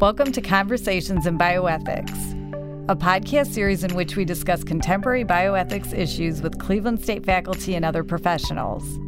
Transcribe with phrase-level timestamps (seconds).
[0.00, 6.40] Welcome to Conversations in Bioethics, a podcast series in which we discuss contemporary bioethics issues
[6.40, 8.98] with Cleveland State faculty and other professionals.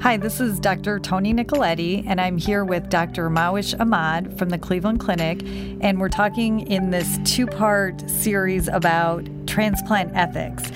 [0.00, 1.00] Hi, this is Dr.
[1.00, 3.28] Tony Nicoletti, and I'm here with Dr.
[3.28, 5.42] Mawish Ahmad from the Cleveland Clinic,
[5.80, 10.70] and we're talking in this two part series about transplant ethics.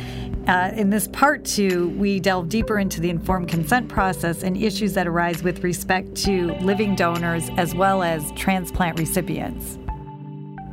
[0.48, 4.92] Uh, in this part two, we delve deeper into the informed consent process and issues
[4.94, 9.78] that arise with respect to living donors as well as transplant recipients.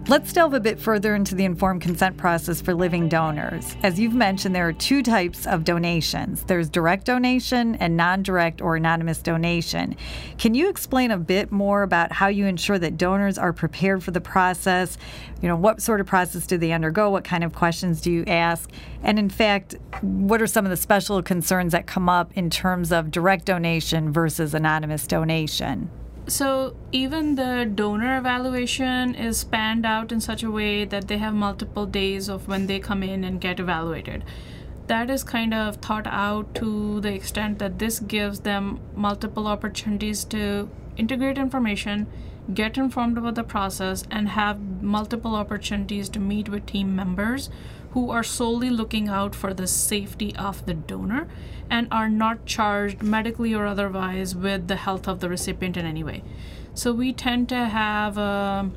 [0.09, 3.75] Let's delve a bit further into the informed consent process for living donors.
[3.83, 8.59] As you've mentioned, there are two types of donations there's direct donation and non direct
[8.59, 9.95] or anonymous donation.
[10.39, 14.09] Can you explain a bit more about how you ensure that donors are prepared for
[14.09, 14.97] the process?
[15.43, 17.11] You know, what sort of process do they undergo?
[17.11, 18.67] What kind of questions do you ask?
[19.03, 22.91] And in fact, what are some of the special concerns that come up in terms
[22.91, 25.91] of direct donation versus anonymous donation?
[26.29, 31.33] So even the donor evaluation is spanned out in such a way that they have
[31.33, 34.23] multiple days of when they come in and get evaluated.
[34.85, 40.23] That is kind of thought out to the extent that this gives them multiple opportunities
[40.25, 42.05] to integrate information,
[42.53, 47.49] get informed about the process, and have multiple opportunities to meet with team members
[47.91, 51.27] who are solely looking out for the safety of the donor
[51.69, 56.03] and are not charged medically or otherwise with the health of the recipient in any
[56.03, 56.23] way.
[56.73, 58.71] So we tend to have a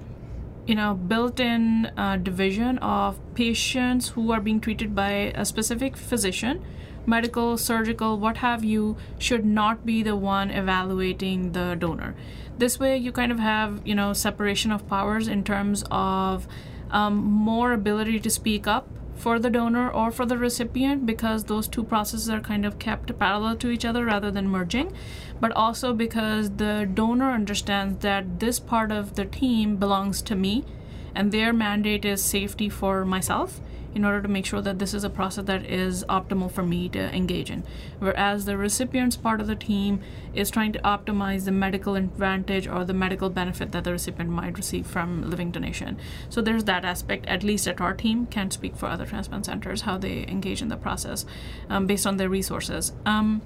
[0.67, 6.65] you know built-in uh, division of patients who are being treated by a specific physician
[7.05, 12.15] medical surgical what have you should not be the one evaluating the donor
[12.59, 16.47] this way you kind of have you know separation of powers in terms of
[16.93, 18.87] um, more ability to speak up
[19.23, 23.17] for the donor or for the recipient because those two processes are kind of kept
[23.21, 24.93] parallel to each other rather than merging,
[25.41, 30.65] but also because the donor understands that this part of the team belongs to me
[31.15, 33.61] and their mandate is safety for myself
[33.95, 36.89] in order to make sure that this is a process that is optimal for me
[36.89, 37.65] to engage in.
[37.99, 40.01] Whereas the recipient's part of the team
[40.35, 44.57] is trying to optimize the medical advantage or the medical benefit that the recipient might
[44.57, 45.99] receive from living donation.
[46.29, 49.83] So there's that aspect, at least at our team, can't speak for other transplant centers,
[49.83, 51.27] how they engage in the process
[51.69, 52.93] um, based on their resources.
[53.05, 53.43] Um,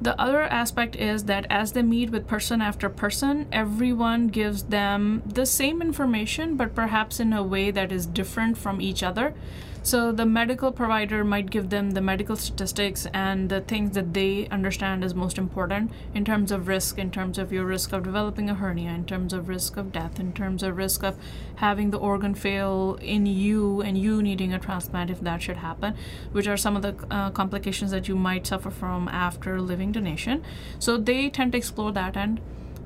[0.00, 5.22] the other aspect is that as they meet with person after person, everyone gives them
[5.26, 9.34] the same information, but perhaps in a way that is different from each other.
[9.82, 14.46] So the medical provider might give them the medical statistics and the things that they
[14.48, 18.50] understand is most important in terms of risk, in terms of your risk of developing
[18.50, 21.16] a hernia, in terms of risk of death, in terms of risk of
[21.56, 25.94] having the organ fail in you and you needing a transplant if that should happen,
[26.32, 30.44] which are some of the uh, complications that you might suffer from after living donation.
[30.78, 32.42] So they tend to explore that end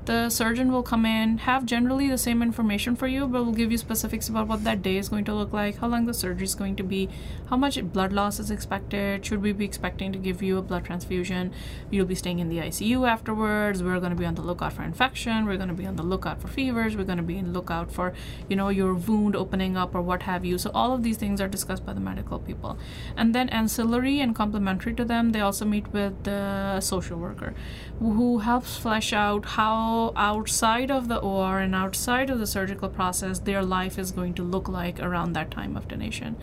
[0.07, 3.73] the surgeon will come in, have generally the same information for you, but will give
[3.73, 6.45] you specifics about what that day is going to look like, how long the surgery
[6.45, 7.09] is going to be,
[7.49, 10.85] how much blood loss is expected, should we be expecting to give you a blood
[10.85, 11.53] transfusion,
[11.91, 14.83] you'll be staying in the ICU afterwards, we're going to be on the lookout for
[14.83, 17.53] infection, we're going to be on the lookout for fevers, we're going to be in
[17.53, 18.13] lookout for,
[18.49, 20.59] you know, your wound opening up or what have you.
[20.59, 22.79] So all of these things are discussed by the medical people.
[23.17, 27.55] And then ancillary and complementary to them, they also meet with the social worker
[27.99, 33.39] who helps flesh out how outside of the OR and outside of the surgical process
[33.39, 36.37] their life is going to look like around that time of donation.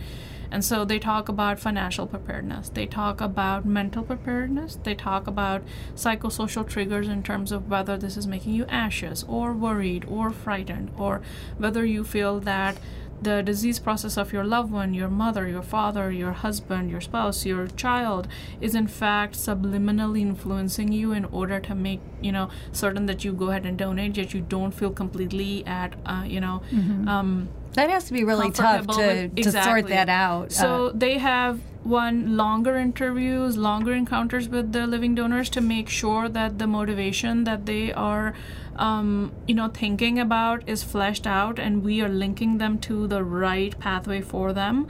[0.52, 5.62] And so they talk about financial preparedness, they talk about mental preparedness, they talk about
[5.94, 10.90] psychosocial triggers in terms of whether this is making you anxious or worried or frightened,
[10.98, 11.22] or
[11.56, 12.76] whether you feel that
[13.22, 17.44] the disease process of your loved one, your mother, your father, your husband, your spouse,
[17.46, 18.28] your child
[18.60, 23.32] is in fact subliminally influencing you in order to make, you know, certain that you
[23.32, 27.08] go ahead and donate, yet you don't feel completely at, uh, you know, mm-hmm.
[27.08, 30.52] um, that has to be really tough to, to sort that out.
[30.52, 35.88] So uh, they have one longer interviews, longer encounters with the living donors to make
[35.88, 38.34] sure that the motivation that they are,
[38.76, 43.22] um, you know, thinking about is fleshed out, and we are linking them to the
[43.22, 44.88] right pathway for them.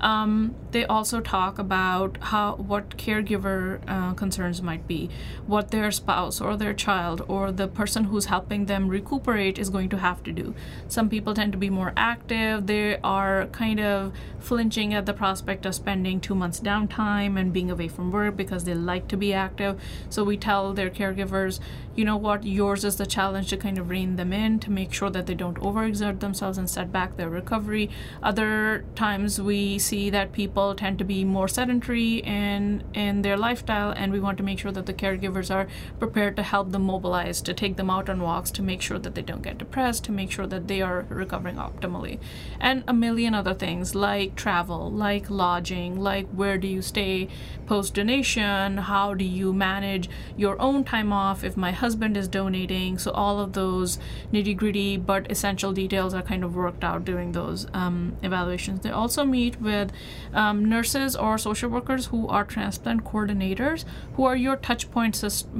[0.00, 5.08] Um, they also talk about how what caregiver uh, concerns might be,
[5.46, 9.88] what their spouse or their child or the person who's helping them recuperate is going
[9.90, 10.54] to have to do.
[10.88, 12.66] Some people tend to be more active.
[12.66, 14.12] They are kind of
[14.44, 18.64] flinching at the prospect of spending two months downtime and being away from work because
[18.64, 19.80] they like to be active.
[20.10, 21.60] So we tell their caregivers,
[21.96, 24.92] you know what, yours is the challenge to kind of rein them in to make
[24.92, 27.88] sure that they don't overexert themselves and set back their recovery.
[28.22, 33.92] Other times we see that people tend to be more sedentary in in their lifestyle
[33.92, 35.66] and we want to make sure that the caregivers are
[35.98, 39.14] prepared to help them mobilize to take them out on walks to make sure that
[39.14, 42.18] they don't get depressed to make sure that they are recovering optimally
[42.60, 47.28] and a million other things like travel like lodging like where do you stay
[47.66, 52.98] post donation how do you manage your own time off if my husband is donating
[52.98, 53.98] so all of those
[54.32, 58.80] nitty gritty but essential details are kind of worked out during those um, evaluations.
[58.80, 59.92] They also meet with
[60.32, 63.84] um, nurses or social workers who are transplant coordinators
[64.14, 65.14] who are your touch point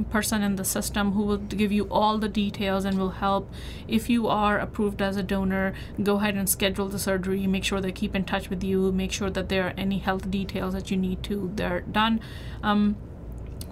[0.09, 3.51] person in the system who will give you all the details and will help.
[3.87, 7.47] If you are approved as a donor go ahead and schedule the surgery.
[7.47, 10.29] Make sure they keep in touch with you make sure that there are any health
[10.29, 12.19] details that you need to they're done.
[12.63, 12.97] Um,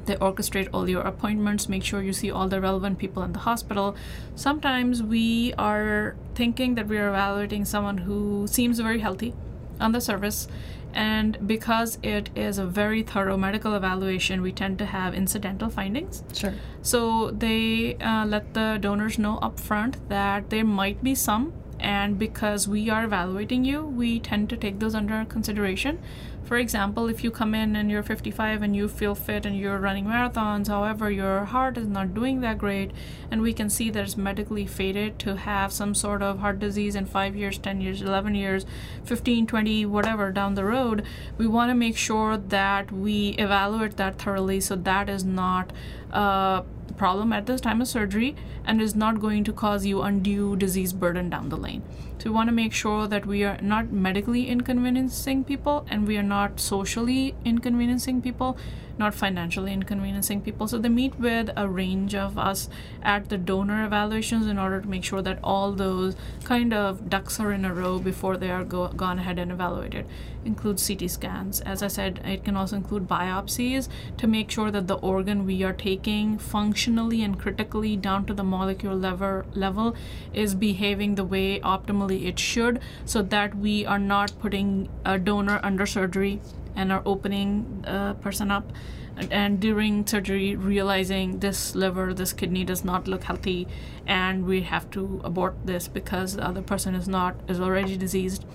[0.05, 3.39] they orchestrate all your appointments make sure you see all the relevant people in the
[3.39, 3.95] hospital.
[4.35, 9.33] Sometimes we are thinking that we are evaluating someone who seems very healthy
[9.79, 10.47] on the surface
[10.93, 16.23] and because it is a very thorough medical evaluation we tend to have incidental findings.
[16.33, 16.53] Sure.
[16.81, 22.67] So they uh, let the donors know upfront that there might be some and because
[22.67, 25.99] we are evaluating you we tend to take those under consideration.
[26.43, 29.79] For example, if you come in and you're 55 and you feel fit and you're
[29.79, 32.91] running marathons, however, your heart is not doing that great,
[33.31, 36.95] and we can see that it's medically fated to have some sort of heart disease
[36.95, 38.65] in 5 years, 10 years, 11 years,
[39.05, 41.05] 15, 20, whatever down the road,
[41.37, 45.71] we want to make sure that we evaluate that thoroughly so that is not
[46.13, 46.63] a
[46.97, 50.93] problem at this time of surgery and is not going to cause you undue disease
[50.93, 51.81] burden down the lane.
[52.19, 56.17] So we want to make sure that we are not medically inconveniencing people and we
[56.17, 58.57] are not socially inconveniencing people
[58.97, 60.67] not financially inconveniencing people.
[60.67, 62.69] So they meet with a range of us
[63.01, 67.39] at the donor evaluations in order to make sure that all those kind of ducks
[67.39, 70.05] are in a row before they are go- gone ahead and evaluated.
[70.45, 71.61] Includes CT scans.
[71.61, 73.87] As I said, it can also include biopsies
[74.17, 76.02] to make sure that the organ we are taking
[76.37, 79.95] functionally and critically down to the molecule level level
[80.33, 85.61] is behaving the way optimally it should so that we are not putting a donor
[85.63, 86.41] under surgery
[86.75, 88.71] and are opening a person up
[89.15, 93.65] and, and, during surgery realizing this liver this kidney does not look healthy
[94.05, 98.45] and we have to abort this because the other person is not is already diseased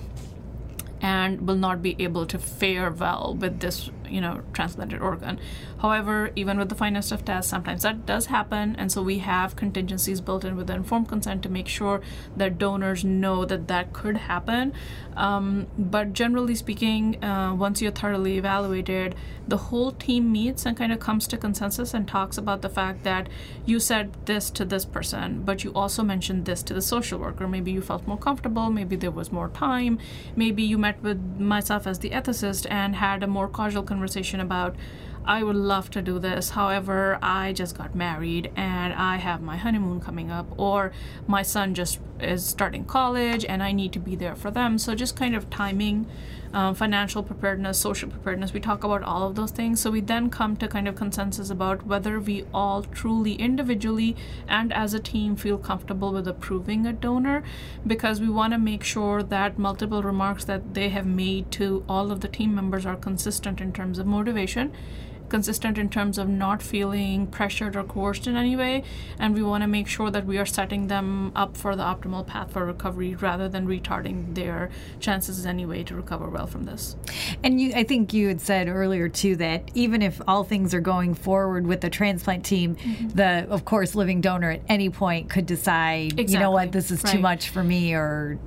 [1.00, 5.38] and will not be able to fare well with this you know transplanted organ.
[5.78, 9.56] However even with the finest of tests sometimes that does happen and so we have
[9.56, 12.00] contingencies built in with the informed consent to make sure
[12.36, 14.72] that donors know that that could happen.
[15.16, 19.14] Um, but generally speaking uh, once you're thoroughly evaluated
[19.46, 23.02] the whole team meets and kind of comes to consensus and talks about the fact
[23.04, 23.28] that
[23.64, 27.48] you said this to this person but you also mentioned this to the social worker.
[27.48, 29.98] Maybe you felt more comfortable maybe there was more time.
[30.36, 34.38] Maybe you met with myself as the ethicist and had a more casual conversation conversation
[34.38, 34.76] about
[35.24, 36.50] I would love to do this.
[36.50, 40.92] However, I just got married and I have my honeymoon coming up, or
[41.26, 44.78] my son just is starting college and I need to be there for them.
[44.78, 46.06] So, just kind of timing,
[46.52, 49.80] um, financial preparedness, social preparedness, we talk about all of those things.
[49.80, 54.16] So, we then come to kind of consensus about whether we all truly individually
[54.48, 57.42] and as a team feel comfortable with approving a donor
[57.86, 62.10] because we want to make sure that multiple remarks that they have made to all
[62.10, 64.72] of the team members are consistent in terms of motivation
[65.28, 68.82] consistent in terms of not feeling pressured or coerced in any way
[69.18, 72.26] and we want to make sure that we are setting them up for the optimal
[72.26, 74.70] path for recovery rather than retarding their
[75.00, 76.96] chances in any way to recover well from this
[77.42, 80.80] and you i think you had said earlier too that even if all things are
[80.80, 83.08] going forward with the transplant team mm-hmm.
[83.08, 86.34] the of course living donor at any point could decide exactly.
[86.34, 87.14] you know what this is right.
[87.14, 88.38] too much for me or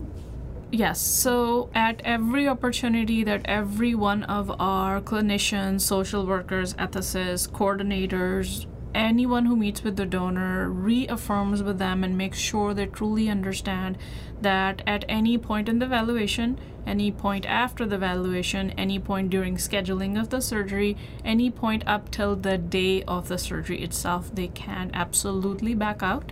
[0.74, 8.68] Yes, so at every opportunity that every one of our clinicians, social workers, ethicists, coordinators,
[8.96, 13.98] anyone who meets with the donor reaffirms with them and makes sure they truly understand
[14.40, 19.58] that at any point in the evaluation, any point after the evaluation, any point during
[19.58, 24.48] scheduling of the surgery, any point up till the day of the surgery itself, they
[24.48, 26.32] can absolutely back out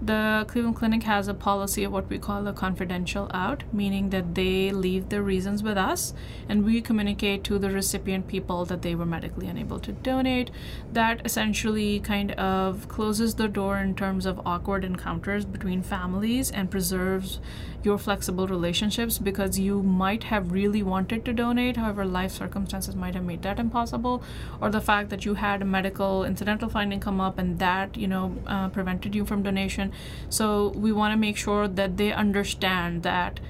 [0.00, 4.34] the Cleveland Clinic has a policy of what we call a confidential out, meaning that
[4.34, 6.14] they leave the reasons with us
[6.48, 10.50] and we communicate to the recipient people that they were medically unable to donate.
[10.92, 16.70] That essentially kind of closes the door in terms of awkward encounters between families and
[16.70, 17.40] preserves
[17.82, 23.14] your flexible relationships because you might have really wanted to donate, however, life circumstances might
[23.14, 24.22] have made that impossible,
[24.60, 28.08] or the fact that you had a medical incidental finding come up and that, you
[28.08, 29.92] know, uh, prevented you from donation.
[30.28, 33.40] So we want to make sure that they understand that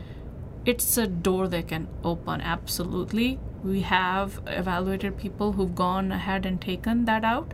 [0.64, 6.60] it's a door they can open absolutely we have evaluated people who've gone ahead and
[6.60, 7.52] taken that out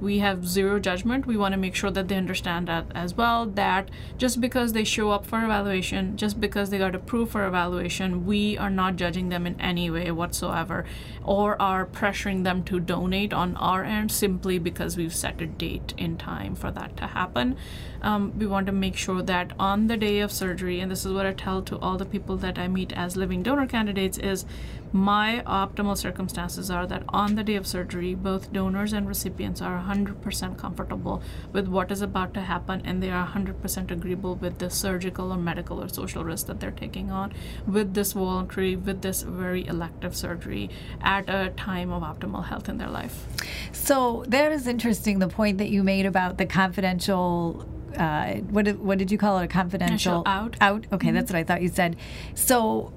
[0.00, 1.26] we have zero judgment.
[1.26, 3.46] We want to make sure that they understand that as well.
[3.46, 8.26] That just because they show up for evaluation, just because they got approved for evaluation,
[8.26, 10.84] we are not judging them in any way whatsoever
[11.24, 15.94] or are pressuring them to donate on our end simply because we've set a date
[15.96, 17.56] in time for that to happen.
[18.06, 21.12] Um, we want to make sure that on the day of surgery, and this is
[21.12, 24.46] what I tell to all the people that I meet as living donor candidates, is
[24.92, 29.82] my optimal circumstances are that on the day of surgery, both donors and recipients are
[29.82, 31.20] 100% comfortable
[31.52, 35.36] with what is about to happen and they are 100% agreeable with the surgical or
[35.36, 37.34] medical or social risk that they're taking on
[37.66, 40.70] with this voluntary, with this very elective surgery
[41.00, 43.26] at a time of optimal health in their life.
[43.72, 47.66] So that is interesting, the point that you made about the confidential
[47.96, 49.44] uh, what did, what did you call it?
[49.44, 50.56] A confidential out.
[50.60, 50.86] Out.
[50.92, 51.16] Okay, mm-hmm.
[51.16, 51.96] that's what I thought you said.
[52.34, 52.92] So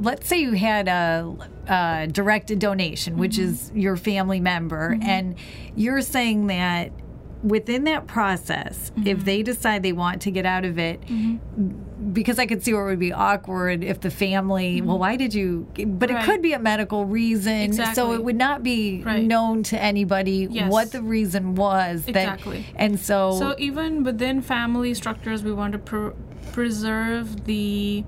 [0.00, 1.34] let's say you had a,
[1.68, 3.50] a directed donation, which mm-hmm.
[3.50, 5.08] is your family member, mm-hmm.
[5.08, 5.36] and
[5.76, 6.92] you're saying that
[7.42, 9.06] within that process, mm-hmm.
[9.06, 11.93] if they decide they want to get out of it, mm-hmm.
[12.12, 14.86] Because I could see where it would be awkward if the family, mm-hmm.
[14.86, 15.66] well, why did you?
[15.86, 16.22] But right.
[16.22, 17.94] it could be a medical reason, exactly.
[17.94, 19.22] so it would not be right.
[19.22, 20.70] known to anybody yes.
[20.70, 22.06] what the reason was.
[22.06, 22.58] Exactly.
[22.58, 26.10] That, and so, so even within family structures, we want to pr-
[26.52, 28.04] preserve the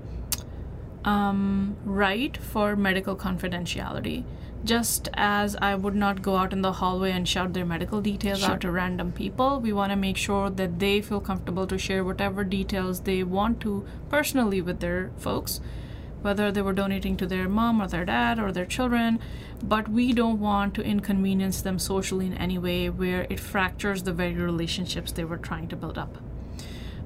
[1.05, 4.23] um, right for medical confidentiality.
[4.67, 8.39] Just as I would not go out in the hallway and shout their medical details
[8.39, 8.49] sure.
[8.51, 12.03] out to random people, we want to make sure that they feel comfortable to share
[12.03, 15.61] whatever details they want to personally with their folks,
[16.21, 19.21] whether they were donating to their mom or their dad or their children.
[19.63, 24.11] But we don't want to inconvenience them socially in any way where it fractures the
[24.11, 26.17] very relationships they were trying to build up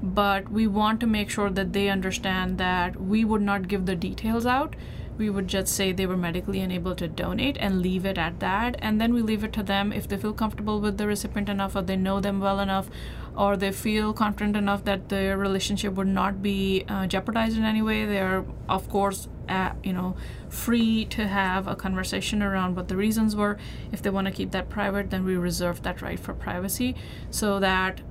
[0.03, 3.96] but we want to make sure that they understand that we would not give the
[3.96, 4.75] details out.
[5.18, 8.75] We would just say they were medically unable to donate and leave it at that.
[8.80, 11.75] And then we leave it to them if they feel comfortable with the recipient enough,
[11.75, 12.89] or they know them well enough,
[13.36, 17.82] or they feel confident enough that their relationship would not be uh, jeopardized in any
[17.82, 18.06] way.
[18.06, 20.15] They are, of course, uh, you know,
[20.50, 23.58] free to have a conversation around what the reasons were.
[23.91, 26.96] If they want to keep that private, then we reserve that right for privacy
[27.30, 28.01] so that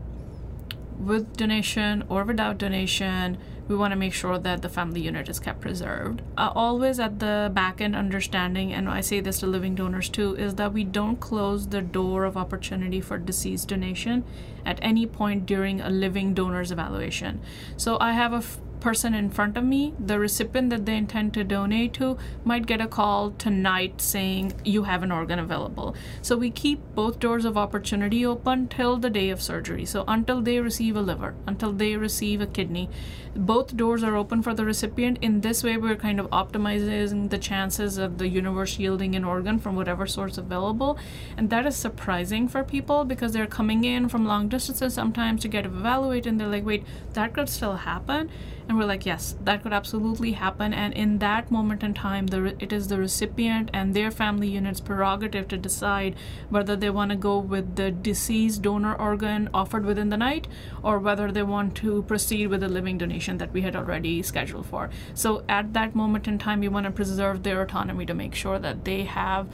[0.98, 3.38] with donation or without donation,
[3.70, 6.22] we want to make sure that the family unit is kept preserved.
[6.36, 10.34] Uh, always at the back end understanding, and I say this to living donors too,
[10.34, 14.24] is that we don't close the door of opportunity for deceased donation
[14.66, 17.40] at any point during a living donor's evaluation.
[17.76, 21.34] So I have a f- person in front of me, the recipient that they intend
[21.34, 25.94] to donate to, might get a call tonight saying you have an organ available.
[26.22, 29.84] So we keep both doors of opportunity open till the day of surgery.
[29.84, 32.88] So until they receive a liver, until they receive a kidney,
[33.34, 35.18] both doors are open for the recipient.
[35.22, 39.58] In this way, we're kind of optimizing the chances of the universe yielding an organ
[39.58, 40.98] from whatever source available.
[41.36, 45.48] And that is surprising for people because they're coming in from long distances sometimes to
[45.48, 48.30] get evaluated and they're like, wait, that could still happen
[48.70, 52.54] and we're like yes that could absolutely happen and in that moment in time the
[52.62, 56.14] it is the recipient and their family unit's prerogative to decide
[56.50, 60.46] whether they want to go with the deceased donor organ offered within the night
[60.84, 64.64] or whether they want to proceed with the living donation that we had already scheduled
[64.64, 68.36] for so at that moment in time you want to preserve their autonomy to make
[68.36, 69.48] sure that they have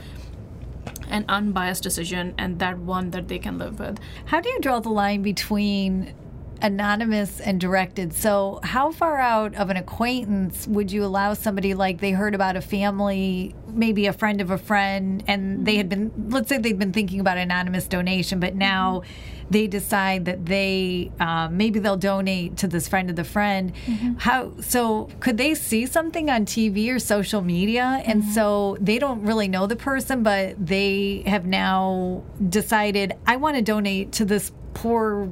[1.09, 3.99] an unbiased decision and that one that they can live with.
[4.27, 6.15] How do you draw the line between
[6.63, 8.13] anonymous and directed.
[8.13, 12.57] So, how far out of an acquaintance would you allow somebody like they heard about
[12.57, 16.79] a family, maybe a friend of a friend, and they had been, let's say they'd
[16.79, 19.03] been thinking about anonymous donation, but now
[19.51, 23.73] they decide that they um, maybe they'll donate to this friend of the friend.
[23.87, 24.15] Mm-hmm.
[24.19, 25.09] How so?
[25.21, 28.33] Could they see something on TV or social media, and mm-hmm.
[28.33, 33.63] so they don't really know the person, but they have now decided I want to
[33.63, 35.29] donate to this poor,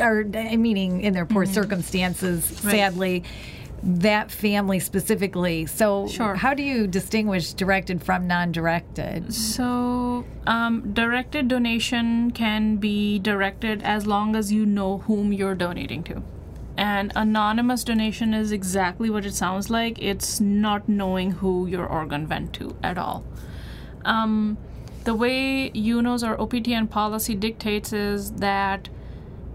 [0.00, 1.54] or meaning in their poor mm-hmm.
[1.54, 2.72] circumstances, right.
[2.72, 3.24] sadly,
[3.82, 5.66] that family specifically.
[5.66, 6.34] So, sure.
[6.34, 9.32] how do you distinguish directed from non directed?
[9.32, 16.02] So, um, directed donation can be directed as long as you know whom you're donating
[16.04, 16.22] to.
[16.76, 20.02] And anonymous donation is exactly what it sounds like.
[20.02, 23.24] It's not knowing who your organ went to at all.
[24.04, 24.56] Um,
[25.10, 28.88] the way UNOS or OPTN policy dictates is that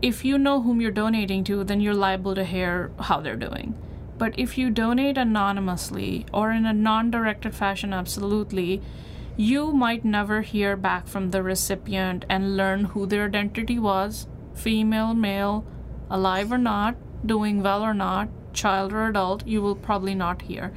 [0.01, 3.73] if you know whom you're donating to, then you're liable to hear how they're doing.
[4.17, 8.81] But if you donate anonymously or in a non directed fashion, absolutely,
[9.37, 15.13] you might never hear back from the recipient and learn who their identity was female,
[15.13, 15.65] male,
[16.09, 20.73] alive or not, doing well or not, child or adult, you will probably not hear.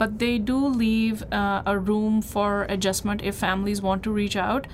[0.00, 4.66] But they do leave uh, a room for adjustment if families want to reach out,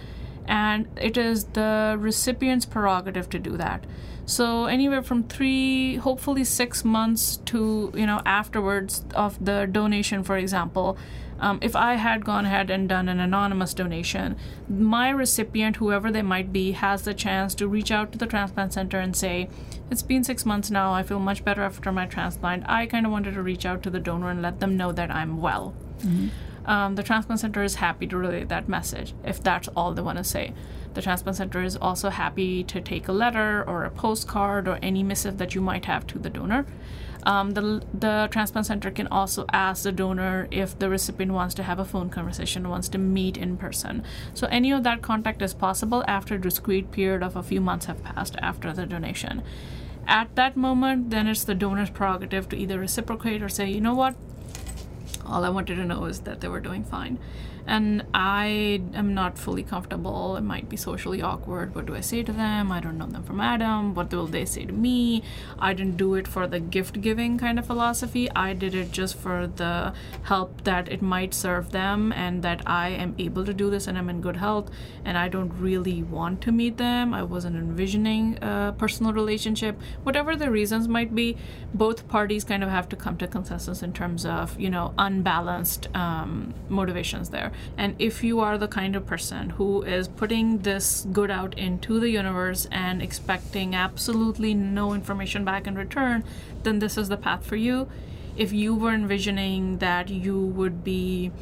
[0.46, 3.82] and it is the recipient's prerogative to do that.
[4.24, 10.36] So anywhere from three, hopefully six months to you know afterwards of the donation, for
[10.36, 10.96] example,
[11.38, 14.36] um, if I had gone ahead and done an anonymous donation,
[14.68, 18.72] my recipient, whoever they might be, has the chance to reach out to the transplant
[18.72, 19.48] center and say,
[19.90, 22.64] It's been six months now, I feel much better after my transplant.
[22.68, 25.10] I kind of wanted to reach out to the donor and let them know that
[25.10, 25.74] I'm well.
[26.00, 26.28] Mm-hmm.
[26.66, 30.18] Um, the transplant center is happy to relay that message if that's all they want
[30.18, 30.52] to say.
[30.94, 35.02] The transplant center is also happy to take a letter or a postcard or any
[35.02, 36.66] missive that you might have to the donor.
[37.26, 41.64] Um, the, the transplant center can also ask the donor if the recipient wants to
[41.64, 44.04] have a phone conversation, wants to meet in person.
[44.32, 47.86] So any of that contact is possible after a discrete period of a few months
[47.86, 49.42] have passed after the donation.
[50.06, 53.94] At that moment, then it's the donor's prerogative to either reciprocate or say, you know
[53.94, 54.14] what,
[55.26, 57.18] all I wanted to know is that they were doing fine
[57.66, 60.36] and I am not fully comfortable.
[60.36, 61.74] It might be socially awkward.
[61.74, 62.70] What do I say to them?
[62.70, 63.94] I don't know them from Adam.
[63.94, 65.22] What will they say to me?
[65.58, 68.30] I didn't do it for the gift giving kind of philosophy.
[68.30, 69.92] I did it just for the
[70.22, 73.98] help that it might serve them and that I am able to do this and
[73.98, 74.70] I'm in good health
[75.04, 77.12] and I don't really want to meet them.
[77.12, 79.78] I wasn't envisioning a personal relationship.
[80.04, 81.36] Whatever the reasons might be,
[81.74, 85.88] both parties kind of have to come to consensus in terms of, you know, unbalanced
[85.94, 87.52] um, motivations there.
[87.76, 92.00] And if you are the kind of person who is putting this good out into
[92.00, 96.24] the universe and expecting absolutely no information back in return,
[96.62, 97.88] then this is the path for you.
[98.36, 101.32] If you were envisioning that you would be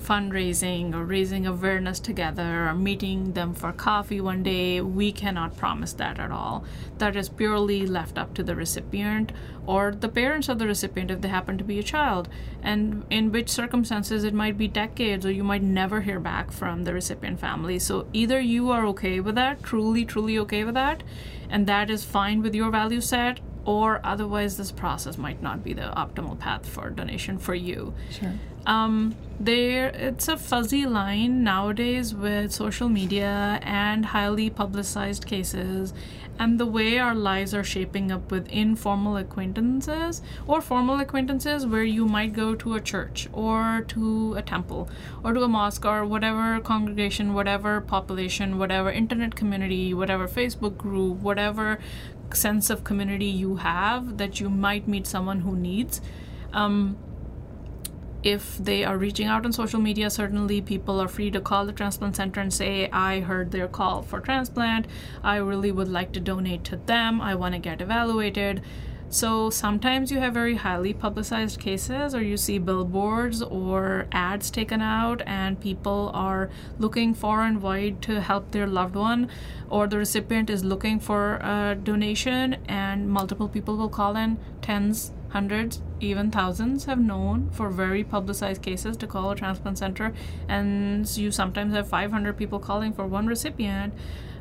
[0.00, 5.92] fundraising or raising awareness together or meeting them for coffee one day, we cannot promise
[5.94, 6.64] that at all.
[6.98, 9.32] That is purely left up to the recipient
[9.66, 12.28] or the parents of the recipient if they happen to be a child,
[12.62, 16.84] and in which circumstances it might be decades or you might never hear back from
[16.84, 17.78] the recipient family.
[17.78, 21.02] So either you are okay with that, truly, truly okay with that,
[21.50, 25.74] and that is fine with your value set, or otherwise this process might not be
[25.74, 27.92] the optimal path for donation for you.
[28.10, 28.32] Sure.
[28.64, 35.92] Um, there, it's a fuzzy line nowadays with social media and highly publicized cases,
[36.38, 41.82] and the way our lives are shaping up with informal acquaintances or formal acquaintances where
[41.82, 44.88] you might go to a church or to a temple
[45.22, 51.18] or to a mosque or whatever congregation, whatever population, whatever internet community, whatever Facebook group,
[51.18, 51.78] whatever
[52.32, 56.00] sense of community you have that you might meet someone who needs.
[56.52, 56.96] Um,
[58.22, 61.72] if they are reaching out on social media, certainly people are free to call the
[61.72, 64.86] transplant center and say, I heard their call for transplant.
[65.22, 67.20] I really would like to donate to them.
[67.20, 68.62] I want to get evaluated.
[69.10, 74.82] So sometimes you have very highly publicized cases, or you see billboards or ads taken
[74.82, 79.30] out, and people are looking far and wide to help their loved one,
[79.70, 85.10] or the recipient is looking for a donation, and multiple people will call in tens
[85.30, 90.12] hundreds, even thousands have known for very publicized cases to call a transplant center,
[90.48, 93.94] and you sometimes have 500 people calling for one recipient.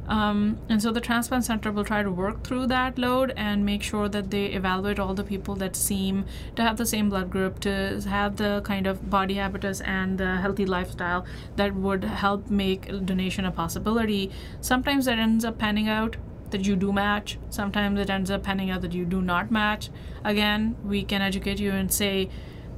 [0.08, 3.84] Um, and so the transplant center will try to work through that load and make
[3.84, 7.60] sure that they evaluate all the people that seem to have the same blood group,
[7.62, 11.26] to have the kind of body habitus and the healthy lifestyle
[11.58, 14.32] that would help make donation a possibility.
[14.62, 16.16] Sometimes that ends up panning out
[16.52, 17.38] that you do match.
[17.50, 19.90] Sometimes it ends up panning out that you do not match.
[20.24, 22.30] Again, we can educate you and say,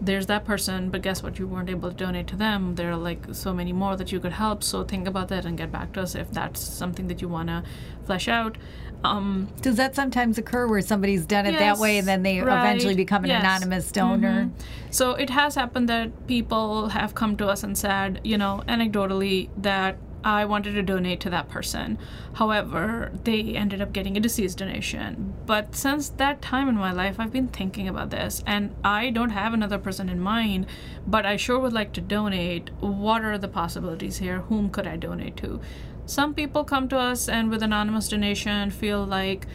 [0.02, 1.40] there's that person, but guess what?
[1.40, 2.76] You weren't able to donate to them.
[2.76, 4.64] There are like so many more that you could help.
[4.64, 7.50] So think about that and get back to us if that's something that you want
[7.50, 7.64] to
[8.06, 8.58] flesh out.
[9.04, 12.42] Um, Does that sometimes occur where somebody's done it yes, that way and then they
[12.42, 12.60] right.
[12.60, 13.42] eventually become an yes.
[13.42, 14.46] anonymous donor?
[14.46, 14.90] Mm-hmm.
[14.92, 19.50] So it has happened that people have come to us and said, you know, anecdotally,
[19.58, 21.98] that I wanted to donate to that person.
[22.34, 25.34] However, they ended up getting a deceased donation.
[25.46, 29.30] But since that time in my life, I've been thinking about this, and I don't
[29.30, 30.66] have another person in mind,
[31.08, 32.70] but I sure would like to donate.
[32.80, 34.40] What are the possibilities here?
[34.42, 35.62] Whom could I donate to?
[36.06, 39.46] Some people come to us and with anonymous donation feel like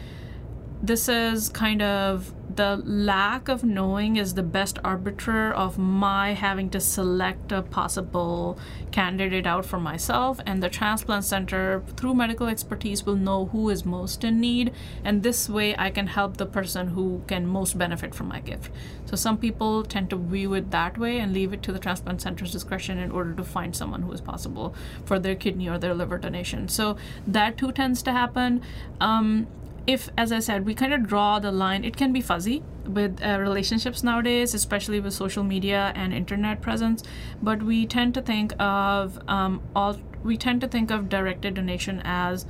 [0.81, 6.69] this is kind of the lack of knowing is the best arbiter of my having
[6.69, 8.57] to select a possible
[8.91, 13.85] candidate out for myself and the transplant center through medical expertise will know who is
[13.85, 14.71] most in need
[15.03, 18.71] and this way i can help the person who can most benefit from my gift.
[19.05, 22.21] So some people tend to view it that way and leave it to the transplant
[22.21, 24.73] center's discretion in order to find someone who is possible
[25.05, 26.67] for their kidney or their liver donation.
[26.67, 28.61] So that too tends to happen.
[28.99, 29.47] Um,
[29.87, 32.63] if, as I said, we kind of draw the line, it can be fuzzy.
[32.85, 37.03] with uh, relationships nowadays, especially with social media and internet presence.
[37.41, 42.01] But we tend to think of um, all we tend to think of directed donation
[42.03, 42.45] as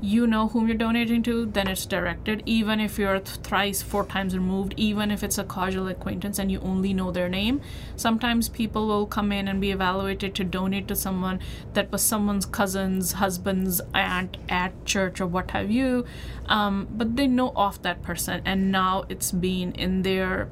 [0.00, 4.36] you know whom you're donating to, then it's directed, even if you're thrice, four times
[4.36, 7.60] removed, even if it's a casual acquaintance and you only know their name.
[7.96, 11.40] Sometimes people will come in and be evaluated to donate to someone
[11.72, 16.04] that was someone's cousin's, husband's, aunt at church or what have you,
[16.46, 20.48] um, but they know of that person and now it's been in their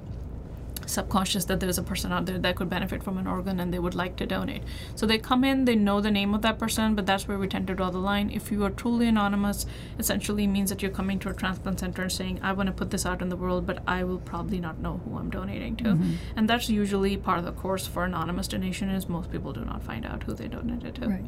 [0.86, 3.78] subconscious that there's a person out there that could benefit from an organ and they
[3.78, 4.62] would like to donate.
[4.94, 7.48] So they come in, they know the name of that person, but that's where we
[7.48, 8.30] tend to draw the line.
[8.30, 9.66] If you are truly anonymous,
[9.98, 12.90] essentially means that you're coming to a transplant center and saying, I want to put
[12.90, 15.84] this out in the world, but I will probably not know who I'm donating to.
[15.84, 16.12] Mm-hmm.
[16.36, 19.82] And that's usually part of the course for anonymous donation is most people do not
[19.82, 21.08] find out who they donated to.
[21.08, 21.24] Right.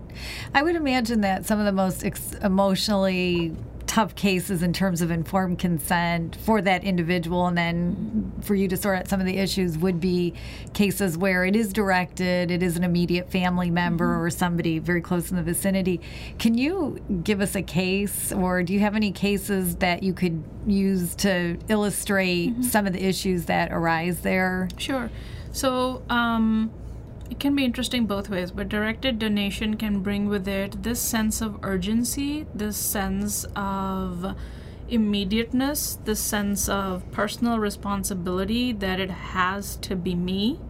[0.55, 3.55] I would imagine that some of the most ex- emotionally
[3.97, 8.77] tough cases in terms of informed consent for that individual, and then for you to
[8.77, 10.35] sort out some of the issues would be
[10.75, 14.25] cases where it is directed, it is an immediate family member mm-hmm.
[14.25, 15.99] or somebody very close in the vicinity.
[16.39, 20.45] Can you give us a case, or do you have any cases that you could
[20.67, 22.63] use to illustrate mm-hmm.
[22.65, 24.69] some of the issues that arise there?
[24.77, 25.11] Sure.
[25.53, 26.71] So, um,
[27.31, 31.41] it can be interesting both ways, but directed donation can bring with it this sense
[31.41, 34.37] of urgency, this sense of
[34.89, 40.61] immediateness, this sense of personal responsibility that it has to be me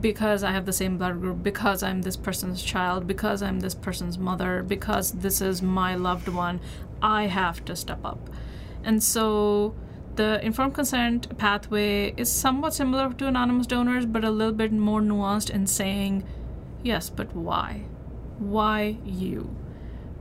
[0.00, 3.74] because I have the same blood group, because I'm this person's child, because I'm this
[3.74, 6.60] person's mother, because this is my loved one,
[7.02, 8.30] I have to step up.
[8.84, 9.74] And so
[10.16, 15.00] the informed consent pathway is somewhat similar to anonymous donors, but a little bit more
[15.00, 16.24] nuanced in saying,
[16.82, 17.84] yes, but why?
[18.38, 19.56] Why you?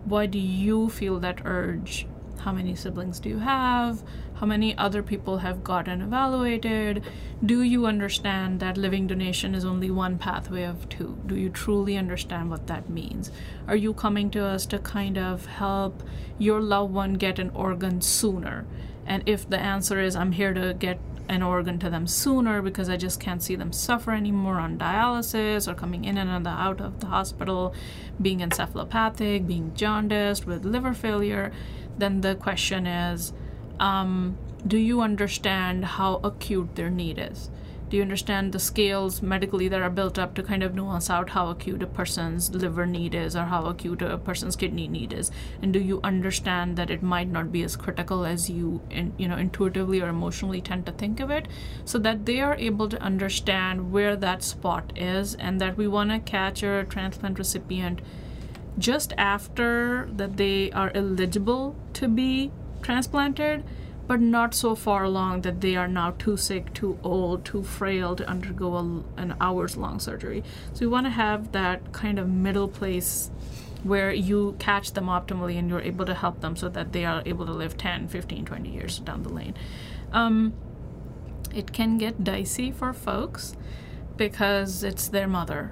[0.06, 2.08] Why do you feel that urge?
[2.40, 4.02] How many siblings do you have?
[4.36, 7.04] How many other people have gotten evaluated?
[7.46, 11.20] Do you understand that living donation is only one pathway of two?
[11.28, 13.30] Do you truly understand what that means?
[13.68, 16.02] Are you coming to us to kind of help
[16.40, 18.66] your loved one get an organ sooner?
[19.12, 20.98] And if the answer is, I'm here to get
[21.28, 25.68] an organ to them sooner because I just can't see them suffer anymore on dialysis
[25.68, 27.76] or coming in and out of the hospital,
[28.22, 31.52] being encephalopathic, being jaundiced with liver failure,
[31.98, 33.34] then the question is
[33.82, 37.50] um, do you understand how acute their need is?
[37.92, 41.32] Do you understand the scales medically that are built up to kind of nuance out
[41.32, 45.30] how acute a person's liver need is or how acute a person's kidney need is?
[45.62, 49.28] And do you understand that it might not be as critical as you, in, you
[49.28, 51.50] know, intuitively or emotionally tend to think of it,
[51.84, 56.12] so that they are able to understand where that spot is, and that we want
[56.12, 58.00] to catch a transplant recipient
[58.78, 63.66] just after that they are eligible to be transplanted
[64.12, 68.14] but not so far along that they are now too sick, too old, too frail
[68.14, 68.82] to undergo a,
[69.16, 70.44] an hours long surgery.
[70.74, 73.32] So we want to have that kind of middle place
[73.84, 77.24] where you catch them optimally and you're able to help them so that they are
[77.26, 79.56] able to live 10, 15, 20 years down the lane.
[80.12, 80.56] Um,
[81.56, 83.56] it can get dicey for folks
[84.18, 85.72] because it's their mother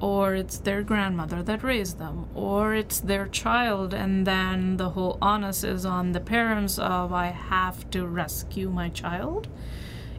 [0.00, 5.18] or it's their grandmother that raised them, or it's their child, and then the whole
[5.20, 9.48] onus is on the parents of I have to rescue my child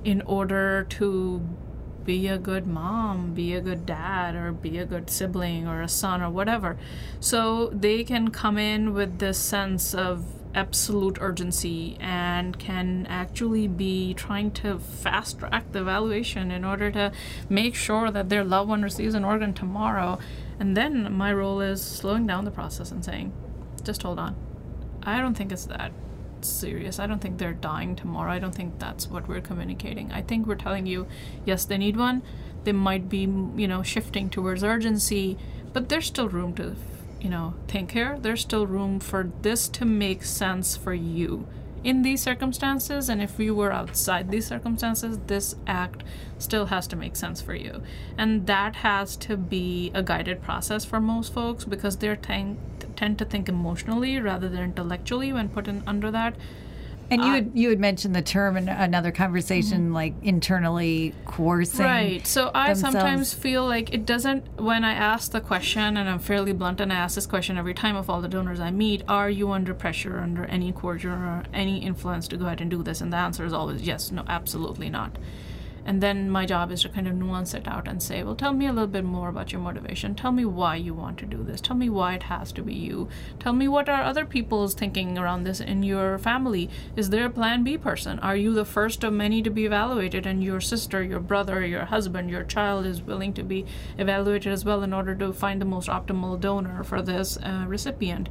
[0.03, 1.41] in order to
[2.05, 5.87] be a good mom, be a good dad, or be a good sibling, or a
[5.87, 6.77] son, or whatever.
[7.19, 14.13] So they can come in with this sense of absolute urgency and can actually be
[14.13, 17.11] trying to fast track the evaluation in order to
[17.49, 20.19] make sure that their loved one receives an organ tomorrow.
[20.59, 23.33] And then my role is slowing down the process and saying,
[23.83, 24.35] just hold on.
[25.03, 25.91] I don't think it's that
[26.41, 26.99] serious.
[26.99, 28.31] I don't think they're dying tomorrow.
[28.31, 30.11] I don't think that's what we're communicating.
[30.11, 31.07] I think we're telling you,
[31.45, 32.21] yes, they need one.
[32.63, 35.37] They might be, you know, shifting towards urgency,
[35.73, 36.75] but there's still room to
[37.21, 41.47] you know, think here, there's still room for this to make sense for you
[41.83, 43.09] in these circumstances.
[43.09, 46.03] And if you were outside these circumstances, this act
[46.39, 47.83] still has to make sense for you.
[48.17, 52.57] And that has to be a guided process for most folks because they're tend,
[52.95, 56.35] tend to think emotionally rather than intellectually when put in under that.
[57.11, 59.93] And you had, you had mentioned the term in another conversation, mm-hmm.
[59.93, 61.85] like internally coercing.
[61.85, 62.25] Right.
[62.25, 62.93] So I themselves.
[62.93, 64.61] sometimes feel like it doesn't.
[64.61, 67.73] When I ask the question, and I'm fairly blunt, and I ask this question every
[67.73, 71.43] time of all the donors I meet: Are you under pressure, under any coercion, or
[71.53, 73.01] any influence to go ahead and do this?
[73.01, 74.11] And the answer is always yes.
[74.11, 75.17] No, absolutely not.
[75.85, 78.53] And then my job is to kind of nuance it out and say well tell
[78.53, 80.15] me a little bit more about your motivation.
[80.15, 81.61] Tell me why you want to do this.
[81.61, 83.09] Tell me why it has to be you.
[83.39, 86.69] Tell me what are other people's thinking around this in your family.
[86.95, 88.19] Is there a plan b person?
[88.19, 91.85] Are you the first of many to be evaluated and your sister your brother your
[91.85, 93.65] husband your child is willing to be
[93.97, 98.29] evaluated as well in order to find the most optimal donor for this uh, recipient?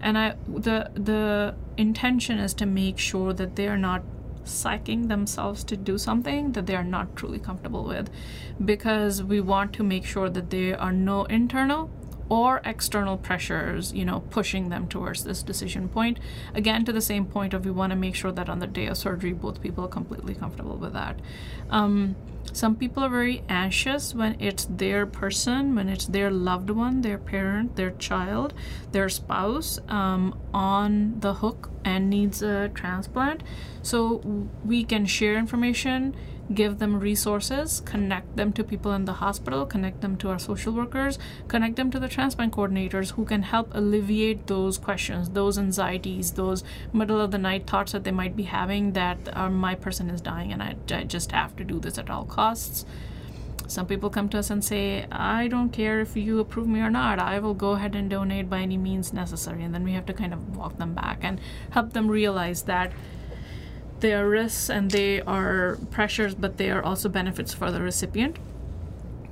[0.00, 4.02] And i the the intention is to make sure that they are not
[4.48, 8.10] psyching themselves to do something that they are not truly comfortable with
[8.64, 11.90] because we want to make sure that there are no internal
[12.28, 16.18] or external pressures, you know, pushing them towards this decision point.
[16.54, 18.86] Again, to the same point of we want to make sure that on the day
[18.86, 21.18] of surgery, both people are completely comfortable with that.
[21.70, 22.16] Um,
[22.52, 27.18] some people are very anxious when it's their person, when it's their loved one, their
[27.18, 28.54] parent, their child,
[28.92, 33.42] their spouse um, on the hook and needs a transplant.
[33.82, 36.16] So we can share information
[36.52, 40.72] give them resources, connect them to people in the hospital, connect them to our social
[40.72, 46.32] workers, connect them to the transplant coordinators who can help alleviate those questions, those anxieties,
[46.32, 50.08] those middle of the night thoughts that they might be having that uh, my person
[50.10, 52.86] is dying and I, I just have to do this at all costs.
[53.66, 56.88] Some people come to us and say, I don't care if you approve me or
[56.88, 59.62] not, I will go ahead and donate by any means necessary.
[59.62, 61.38] And then we have to kind of walk them back and
[61.70, 62.92] help them realize that
[64.00, 68.36] they are risks and they are pressures, but they are also benefits for the recipient.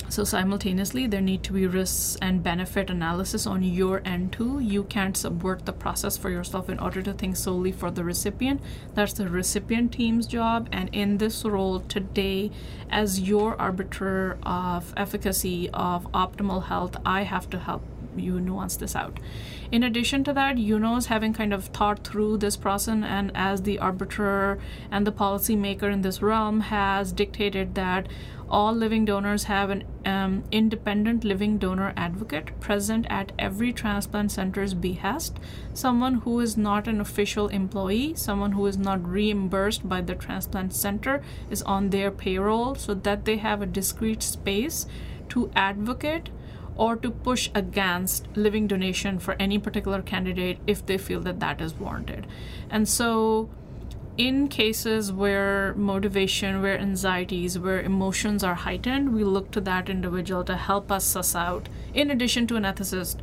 [0.08, 4.60] So, simultaneously, there need to be risks and benefit analysis on your end too.
[4.60, 8.60] You can't subvert the process for yourself in order to think solely for the recipient.
[8.94, 10.68] That's the recipient team's job.
[10.70, 12.52] And in this role today,
[12.88, 17.82] as your arbiter of efficacy of optimal health, I have to help
[18.18, 19.18] you nuance this out.
[19.72, 23.78] In addition to that, UNOS having kind of thought through this process and as the
[23.78, 24.58] arbiter
[24.90, 28.06] and the policymaker in this realm has dictated that
[28.48, 34.72] all living donors have an um, independent living donor advocate present at every transplant center's
[34.72, 35.38] behest,
[35.74, 40.72] someone who is not an official employee, someone who is not reimbursed by the transplant
[40.72, 44.86] center, is on their payroll so that they have a discrete space
[45.28, 46.28] to advocate
[46.76, 51.60] or to push against living donation for any particular candidate if they feel that that
[51.60, 52.26] is warranted.
[52.70, 53.48] And so,
[54.16, 60.42] in cases where motivation, where anxieties, where emotions are heightened, we look to that individual
[60.44, 63.16] to help us suss out, in addition to an ethicist,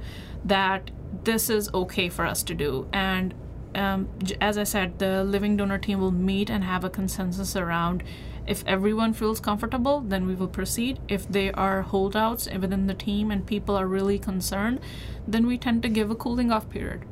[0.45, 0.91] that
[1.23, 2.87] this is okay for us to do.
[2.93, 3.33] And
[3.75, 4.07] um,
[4.39, 8.03] as I said, the living donor team will meet and have a consensus around
[8.45, 10.99] if everyone feels comfortable, then we will proceed.
[11.07, 14.79] If there are holdouts within the team and people are really concerned,
[15.27, 17.05] then we tend to give a cooling off period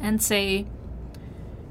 [0.00, 0.66] and say,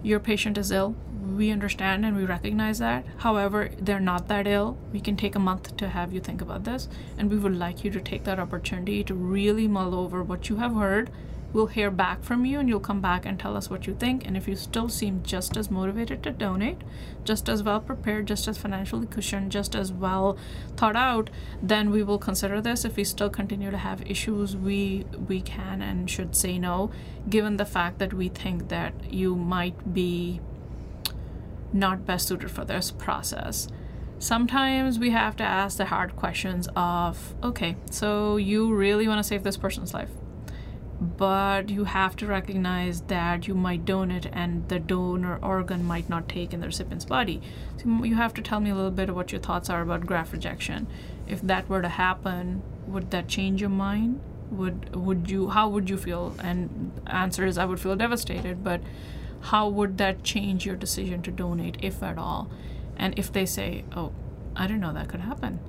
[0.04, 0.96] Your patient is ill.
[1.36, 3.06] We understand and we recognize that.
[3.18, 4.78] However, they're not that ill.
[4.94, 7.84] We can take a month to have you think about this, and we would like
[7.84, 11.10] you to take that opportunity to really mull over what you have heard
[11.52, 14.26] We'll hear back from you and you'll come back and tell us what you think.
[14.26, 16.82] And if you still seem just as motivated to donate,
[17.24, 20.38] just as well prepared, just as financially cushioned, just as well
[20.78, 21.30] thought out,
[21.62, 22.86] then we will consider this.
[22.86, 26.92] If we still continue to have issues, we we can and should say no,
[27.30, 30.42] given the fact that we think that you might be
[31.74, 33.68] not best suited for this process
[34.18, 39.24] sometimes we have to ask the hard questions of okay so you really want to
[39.24, 40.10] save this person's life
[41.02, 46.28] but you have to recognize that you might donate and the donor organ might not
[46.28, 47.42] take in the recipient's body.
[47.78, 50.06] So you have to tell me a little bit of what your thoughts are about
[50.06, 50.88] graft rejection.
[51.26, 54.20] If that were to happen, would that change your mind?
[54.52, 56.36] Would would you how would you feel?
[56.40, 58.82] And answer is I would feel devastated, but
[59.42, 62.50] how would that change your decision to donate if at all?
[62.98, 64.12] And if they say, "Oh,
[64.56, 65.60] I didn't know that could happen."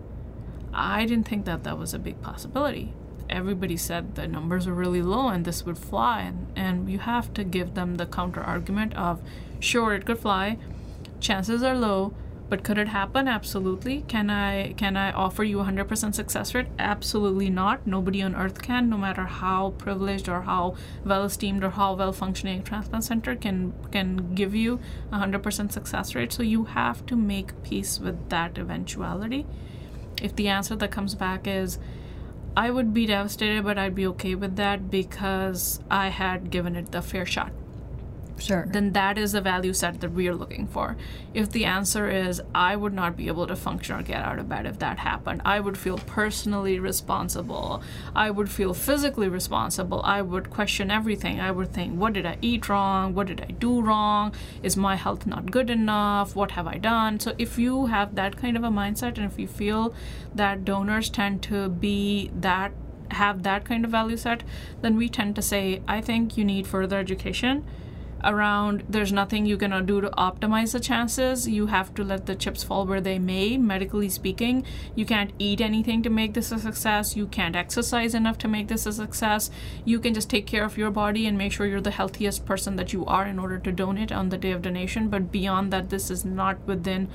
[0.73, 2.95] I didn't think that that was a big possibility
[3.31, 6.23] everybody said the numbers are really low and this would fly.
[6.23, 9.21] And, and you have to give them the counter argument of
[9.61, 10.59] sure it could fly.
[11.21, 12.15] Chances are low
[12.51, 13.29] but could it happen?
[13.29, 14.03] Absolutely.
[14.09, 16.67] Can i can i offer you 100% success rate?
[16.81, 17.87] Absolutely not.
[17.87, 22.13] Nobody on earth can no matter how privileged or how well esteemed or how well
[22.13, 24.81] functioning a transplant center can can give you
[25.13, 26.33] 100% success rate.
[26.33, 29.47] So you have to make peace with that eventuality.
[30.21, 31.79] If the answer that comes back is
[32.57, 36.91] I would be devastated, but I'd be okay with that because I had given it
[36.91, 37.53] the fair shot.
[38.41, 38.67] Sure.
[38.69, 40.97] Then that is the value set that we are looking for.
[41.35, 44.49] If the answer is, I would not be able to function or get out of
[44.49, 47.83] bed if that happened, I would feel personally responsible.
[48.15, 50.01] I would feel physically responsible.
[50.03, 51.41] I would question everything.
[51.41, 53.15] I would think, what did I eat wrong?
[53.15, 54.35] What did I do wrong?
[54.63, 56.35] Is my health not good enough?
[56.35, 57.21] What have I done?
[57.21, 59.95] So if you have that kind of a mindset and if you feel
[60.35, 62.73] that donors tend to be that
[63.13, 64.43] have that kind of value set,
[64.83, 67.65] then we tend to say, I think you need further education
[68.25, 71.49] around there's nothing you can do to optimize the chances.
[71.49, 74.65] You have to let the chips fall where they may, medically speaking.
[74.95, 77.17] You can't eat anything to make this a success.
[77.17, 79.51] You can't exercise enough to make this a success.
[79.85, 82.77] You can just take care of your body and make sure you're the healthiest person
[82.77, 85.09] that you are in order to donate on the day of donation.
[85.09, 87.09] But beyond that, this is not within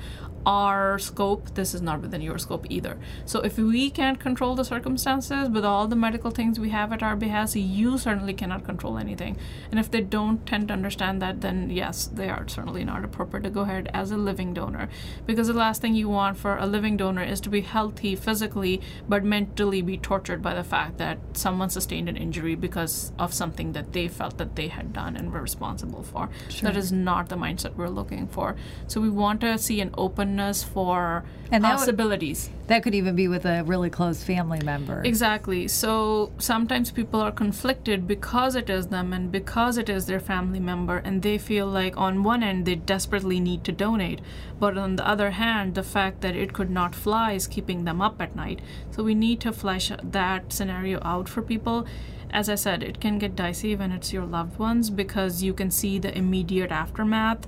[0.46, 2.96] our scope, this is not within your scope either.
[3.24, 7.02] So if we can't control the circumstances with all the medical things we have at
[7.02, 9.36] our behest, you certainly cannot control anything.
[9.72, 13.42] And if they don't tend to understand that, then yes, they are certainly not appropriate
[13.42, 14.88] to go ahead as a living donor.
[15.26, 18.80] Because the last thing you want for a living donor is to be healthy physically,
[19.08, 23.72] but mentally be tortured by the fact that someone sustained an injury because of something
[23.72, 26.28] that they felt that they had done and were responsible for.
[26.48, 26.70] Sure.
[26.70, 28.54] That is not the mindset we're looking for.
[28.86, 32.46] So we want to see an open openness for and possibilities.
[32.46, 35.00] That, would, that could even be with a really close family member.
[35.04, 35.68] Exactly.
[35.68, 40.58] So sometimes people are conflicted because it is them and because it is their family
[40.58, 44.20] member, and they feel like on one end they desperately need to donate,
[44.58, 48.00] but on the other hand, the fact that it could not fly is keeping them
[48.00, 48.60] up at night.
[48.90, 51.86] So we need to flesh that scenario out for people
[52.28, 55.70] as I said, it can get dicey when it's your loved ones because you can
[55.70, 57.46] see the immediate aftermath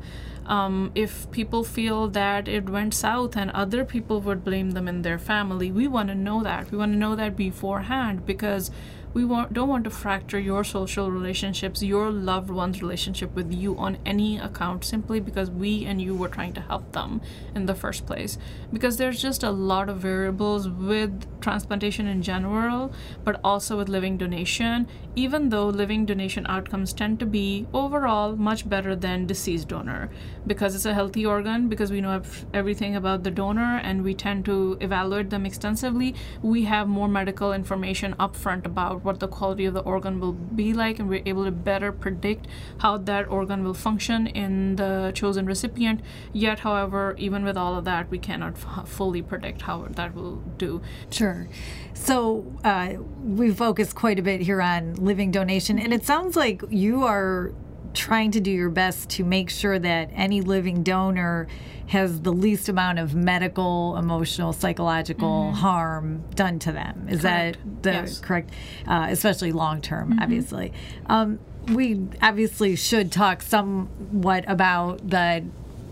[0.48, 5.02] um, if people feel that it went south and other people would blame them in
[5.02, 6.70] their family, we want to know that.
[6.72, 8.70] We want to know that beforehand because
[9.14, 13.76] we want, don't want to fracture your social relationships, your loved one's relationship with you
[13.76, 17.20] on any account simply because we and you were trying to help them
[17.54, 18.38] in the first place.
[18.72, 22.92] Because there's just a lot of variables with transplantation in general,
[23.24, 28.68] but also with living donation, even though living donation outcomes tend to be overall much
[28.68, 30.10] better than deceased donor
[30.46, 32.22] because it's a healthy organ, because we know
[32.54, 36.14] everything about the donor and we tend to evaluate them extensively.
[36.42, 40.32] We have more medical information upfront about about what the quality of the organ will
[40.32, 42.46] be like, and we're able to better predict
[42.78, 46.00] how that organ will function in the chosen recipient.
[46.32, 50.36] Yet, however, even with all of that, we cannot f- fully predict how that will
[50.58, 50.82] do.
[51.10, 51.48] Sure.
[51.94, 56.62] So uh, we focus quite a bit here on living donation, and it sounds like
[56.68, 57.52] you are
[57.98, 61.48] trying to do your best to make sure that any living donor
[61.88, 65.56] has the least amount of medical, emotional, psychological mm-hmm.
[65.56, 67.08] harm done to them.
[67.08, 67.58] Is correct.
[67.64, 68.20] that the yes.
[68.20, 68.50] correct?
[68.86, 70.20] Uh, especially long term, mm-hmm.
[70.20, 70.72] obviously.
[71.06, 75.44] Um, we obviously should talk somewhat about the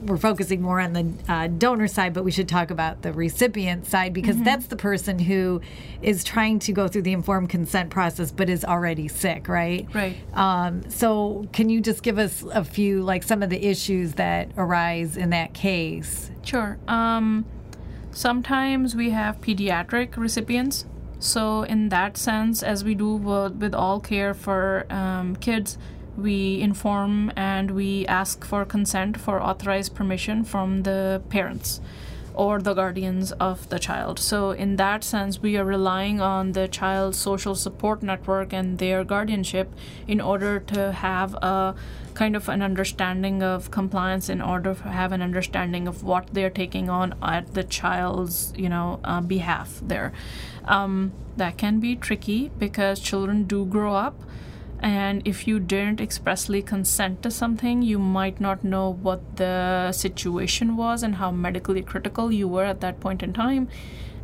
[0.03, 3.87] we're focusing more on the uh, donor side, but we should talk about the recipient
[3.87, 4.45] side because mm-hmm.
[4.45, 5.61] that's the person who
[6.03, 9.87] is trying to go through the informed consent process but is already sick, right?
[9.95, 10.17] Right.
[10.35, 14.51] Um, so, can you just give us a few, like some of the issues that
[14.57, 16.31] arise in that case?
[16.43, 16.79] Sure.
[16.87, 17.47] Um,
[18.11, 20.87] sometimes we have pediatric recipients.
[21.19, 25.79] So, in that sense, as we do with all care for um, kids,
[26.17, 31.81] we inform and we ask for consent for authorized permission from the parents
[32.37, 34.19] or the guardians of the child.
[34.19, 39.05] So, in that sense, we are relying on the child's social support network and their
[39.05, 39.73] guardianship
[40.07, 41.75] in order to have a
[42.13, 46.51] kind of an understanding of compliance, in order to have an understanding of what they're
[46.51, 50.13] taking on at the child's, you know, uh, behalf there.
[50.67, 54.21] Um, that can be tricky because children do grow up
[54.81, 60.77] and if you didn't expressly consent to something you might not know what the situation
[60.77, 63.69] was and how medically critical you were at that point in time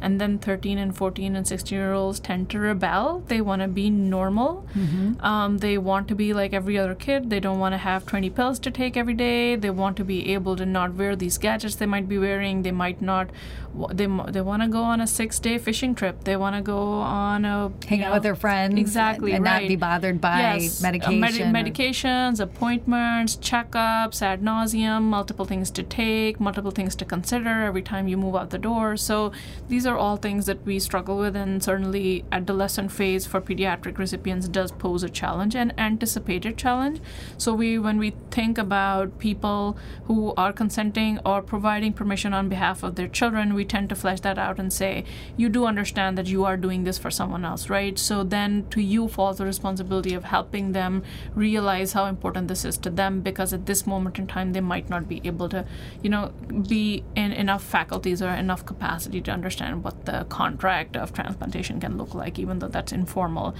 [0.03, 3.23] and then 13 and 14 and 16 year olds tend to rebel.
[3.29, 4.67] They want to be normal.
[4.75, 5.25] Mm-hmm.
[5.25, 7.31] um, they want to be like every other kid.
[7.31, 9.57] They don't want to have 20 pills to take every day.
[9.57, 12.63] They want to be able to not wear these gadgets they might be wearing.
[12.63, 13.31] They might not
[13.75, 16.25] they, they want to go on a six day fishing trip.
[16.25, 19.63] They want to go on a hang know, out with their friends exactly and, right.
[19.63, 25.71] not be bothered by yes, medication uh, med- medications appointments checkups ad nauseam multiple things
[25.71, 28.97] to take multiple things to consider every time you move out the door.
[28.97, 29.33] So
[29.69, 33.99] these are are all things that we struggle with, and certainly adolescent phase for pediatric
[33.99, 37.01] recipients does pose a challenge, an anticipated challenge.
[37.39, 42.83] So we, when we think about people who are consenting or providing permission on behalf
[42.83, 45.05] of their children, we tend to flesh that out and say,
[45.37, 47.99] you do understand that you are doing this for someone else, right?
[47.99, 51.03] So then to you falls the responsibility of helping them
[51.35, 54.89] realize how important this is to them, because at this moment in time, they might
[54.89, 55.67] not be able to,
[56.03, 56.33] you know,
[56.69, 61.97] be in enough faculties or enough capacity to understand what the contract of transplantation can
[61.99, 63.55] look like, even though that's informal.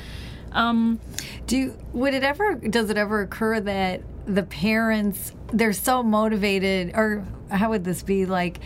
[0.53, 1.01] Um,
[1.47, 6.93] Do you, would it ever does it ever occur that the parents they're so motivated,
[6.95, 8.61] or how would this be like?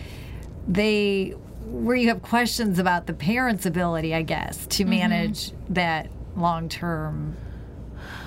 [0.69, 1.35] They
[1.67, 4.91] where you have questions about the parents' ability, I guess, to mm-hmm.
[4.91, 5.75] manage mm-hmm.
[5.75, 7.37] that long term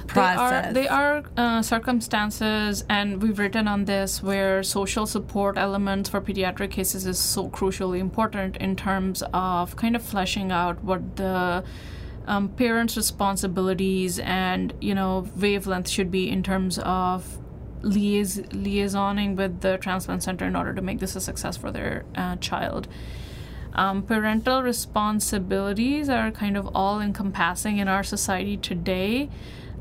[0.10, 0.74] process.
[0.74, 6.10] There are, there are uh, circumstances, and we've written on this, where social support elements
[6.10, 11.16] for pediatric cases is so crucially important in terms of kind of fleshing out what
[11.16, 11.64] the
[12.28, 17.39] um, parents' responsibilities and you know wavelength should be in terms of
[17.82, 22.05] liais- liaisoning with the transplant center in order to make this a success for their
[22.16, 22.88] uh, child.
[23.74, 29.30] Um, parental responsibilities are kind of all encompassing in our society today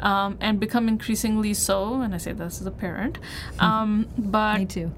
[0.01, 2.01] um, and become increasingly so.
[2.01, 3.19] And I say this as a parent,
[3.59, 4.93] um, but me too.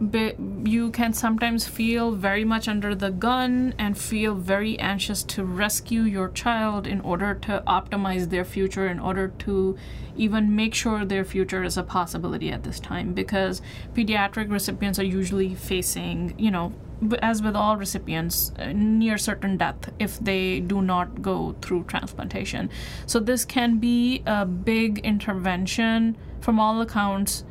[0.00, 5.44] But you can sometimes feel very much under the gun and feel very anxious to
[5.44, 9.78] rescue your child in order to optimize their future, in order to
[10.16, 13.12] even make sure their future is a possibility at this time.
[13.12, 13.62] Because
[13.94, 16.72] pediatric recipients are usually facing, you know,
[17.20, 22.70] as with all recipients, uh, near certain death if they do not go through transplantation.
[23.06, 27.44] So, this can be a big intervention from all accounts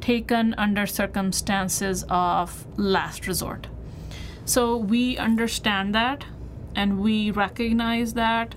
[0.00, 3.66] taken under circumstances of last resort.
[4.44, 6.24] So, we understand that
[6.74, 8.54] and we recognize that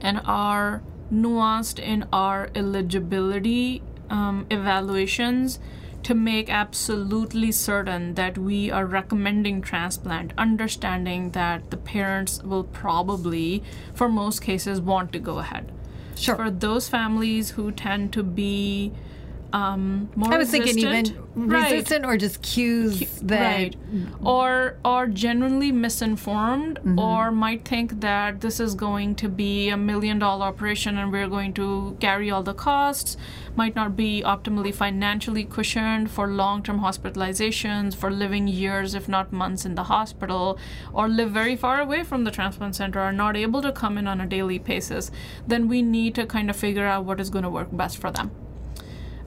[0.00, 0.82] and are
[1.12, 5.58] nuanced in our eligibility um, evaluations
[6.06, 13.60] to make absolutely certain that we are recommending transplant, understanding that the parents will probably,
[13.92, 15.72] for most cases, want to go ahead.
[16.14, 16.36] Sure.
[16.36, 18.92] For those families who tend to be
[19.56, 21.08] um, more I was resistant.
[21.08, 23.76] thinking even resistant or just cues that right.
[24.22, 26.98] or or genuinely misinformed mm-hmm.
[26.98, 31.28] or might think that this is going to be a million dollar operation and we're
[31.28, 33.16] going to carry all the costs
[33.54, 39.64] might not be optimally financially cushioned for long-term hospitalizations for living years if not months
[39.64, 40.58] in the hospital
[40.92, 44.06] or live very far away from the transplant center are not able to come in
[44.06, 45.10] on a daily basis
[45.46, 48.10] then we need to kind of figure out what is going to work best for
[48.10, 48.30] them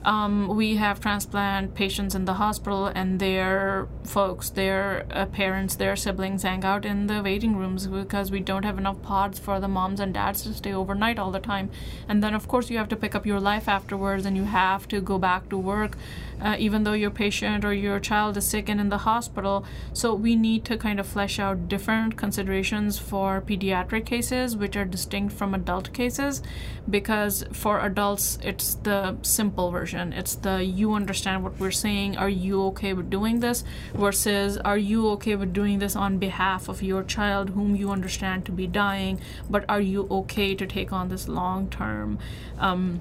[0.04, 5.96] um, we have transplant patients in the hospital, and their folks, their uh, parents, their
[5.96, 9.68] siblings hang out in the waiting rooms because we don't have enough pods for the
[9.68, 11.70] moms and dads to stay overnight all the time.
[12.08, 14.88] And then, of course, you have to pick up your life afterwards, and you have
[14.88, 15.96] to go back to work
[16.40, 19.64] uh, even though your patient or your child is sick and in the hospital.
[19.92, 24.84] So we need to kind of flesh out different considerations for pediatric cases, which are
[24.84, 26.42] distinct from adult cases,
[26.88, 30.12] because for adults, it's the simple version.
[30.12, 33.64] It's the you understand what we're saying, are you okay with doing this,
[33.94, 38.44] versus are you okay with doing this on behalf of your child whom you understand
[38.46, 42.18] to be dying, but are you okay to take on this long term?
[42.58, 43.00] Um,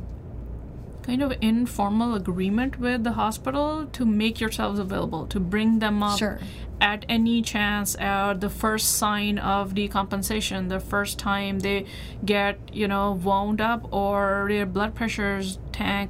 [1.09, 6.19] kind of informal agreement with the hospital to make yourselves available, to bring them up
[6.19, 6.39] sure.
[6.79, 11.87] at any chance at the first sign of decompensation, the first time they
[12.23, 15.57] get, you know, wound up or their blood pressures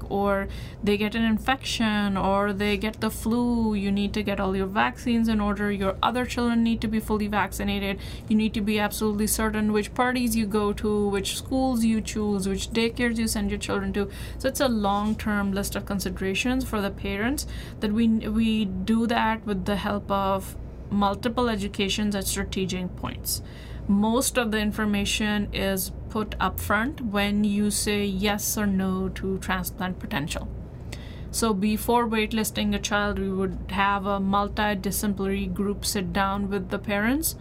[0.09, 0.47] or
[0.83, 4.65] they get an infection or they get the flu you need to get all your
[4.65, 5.71] vaccines in order.
[5.71, 7.99] Your other children need to be fully vaccinated.
[8.27, 12.47] You need to be absolutely certain which parties you go to which schools you choose
[12.47, 14.09] which daycares you send your children to.
[14.37, 17.45] So it's a long-term list of considerations for the parents
[17.79, 20.55] that we we do that with the help of
[20.91, 23.41] multiple educations at strategic points.
[23.87, 29.37] Most of the information is put up front when you say yes or no to
[29.39, 30.47] transplant potential.
[31.31, 36.79] So before waitlisting a child, we would have a multidisciplinary group sit down with the
[36.79, 37.35] parents,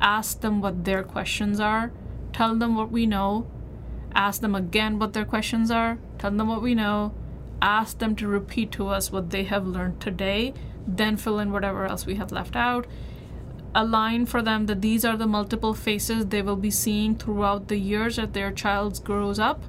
[0.00, 1.90] ask them what their questions are,
[2.32, 3.50] tell them what we know,
[4.14, 7.12] ask them again what their questions are, tell them what we know,
[7.60, 10.54] ask them to repeat to us what they have learned today,
[10.86, 12.86] then fill in whatever else we have left out
[13.74, 17.78] align for them that these are the multiple faces they will be seeing throughout the
[17.78, 19.62] years as their child grows up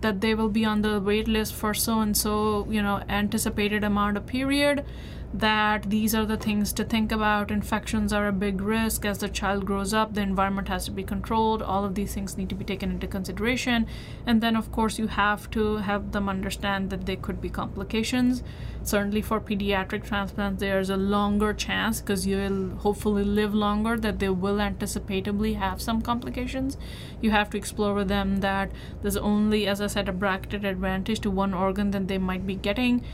[0.00, 3.84] that they will be on the wait list for so and so you know anticipated
[3.84, 4.84] amount of period
[5.32, 7.52] that these are the things to think about.
[7.52, 9.04] Infections are a big risk.
[9.04, 11.62] As the child grows up, the environment has to be controlled.
[11.62, 13.86] All of these things need to be taken into consideration.
[14.26, 18.42] And then, of course, you have to help them understand that there could be complications.
[18.82, 24.30] Certainly, for pediatric transplants, there's a longer chance because you'll hopefully live longer that they
[24.30, 26.76] will anticipatably have some complications.
[27.20, 28.72] You have to explore with them that
[29.02, 32.56] there's only, as I said, a bracketed advantage to one organ that they might be
[32.56, 33.04] getting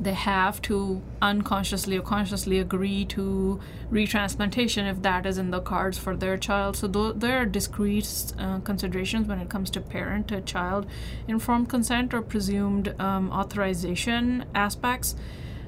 [0.00, 5.98] they have to unconsciously or consciously agree to retransplantation if that is in the cards
[5.98, 6.76] for their child.
[6.76, 10.86] So th- there are discrete uh, considerations when it comes to parent to child
[11.28, 15.14] informed consent or presumed um, authorization aspects.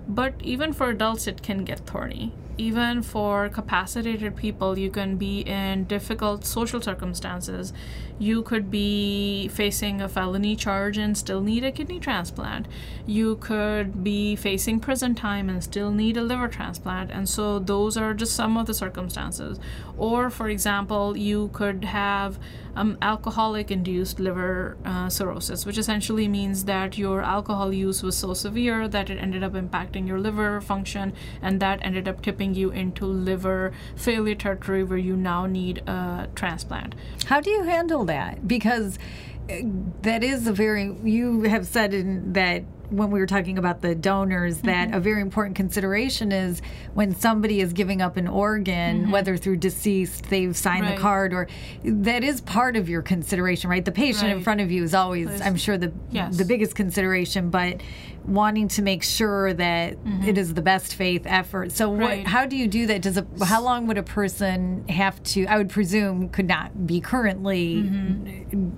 [0.07, 5.41] But even for adults, it can get thorny even for capacitated people, you can be
[5.41, 7.73] in difficult social circumstances.
[8.19, 12.67] You could be facing a felony charge and still need a kidney transplant.
[13.07, 17.11] You could be facing prison time and still need a liver transplant.
[17.11, 19.59] And so, those are just some of the circumstances.
[19.97, 22.39] Or, for example, you could have
[22.77, 28.35] um, alcoholic induced liver uh, cirrhosis, which essentially means that your alcohol use was so
[28.35, 31.13] severe that it ended up impacting your liver function
[31.43, 36.29] and that ended up tipping you into liver failure territory where you now need a
[36.35, 36.95] transplant.
[37.27, 38.47] How do you handle that?
[38.47, 38.99] Because
[39.51, 39.57] uh,
[40.03, 43.95] that is a very, you have said in, that when we were talking about the
[43.95, 44.97] donors that mm-hmm.
[44.97, 46.61] a very important consideration is
[46.95, 49.11] when somebody is giving up an organ mm-hmm.
[49.11, 50.97] whether through deceased they've signed right.
[50.97, 51.49] the card or
[51.85, 54.37] that is part of your consideration right the patient right.
[54.37, 56.37] in front of you is always i'm sure the yes.
[56.37, 57.81] the biggest consideration but
[58.25, 60.29] wanting to make sure that mm-hmm.
[60.29, 62.19] it is the best faith effort so right.
[62.19, 65.47] what how do you do that does a how long would a person have to
[65.47, 68.71] i would presume could not be currently mm-hmm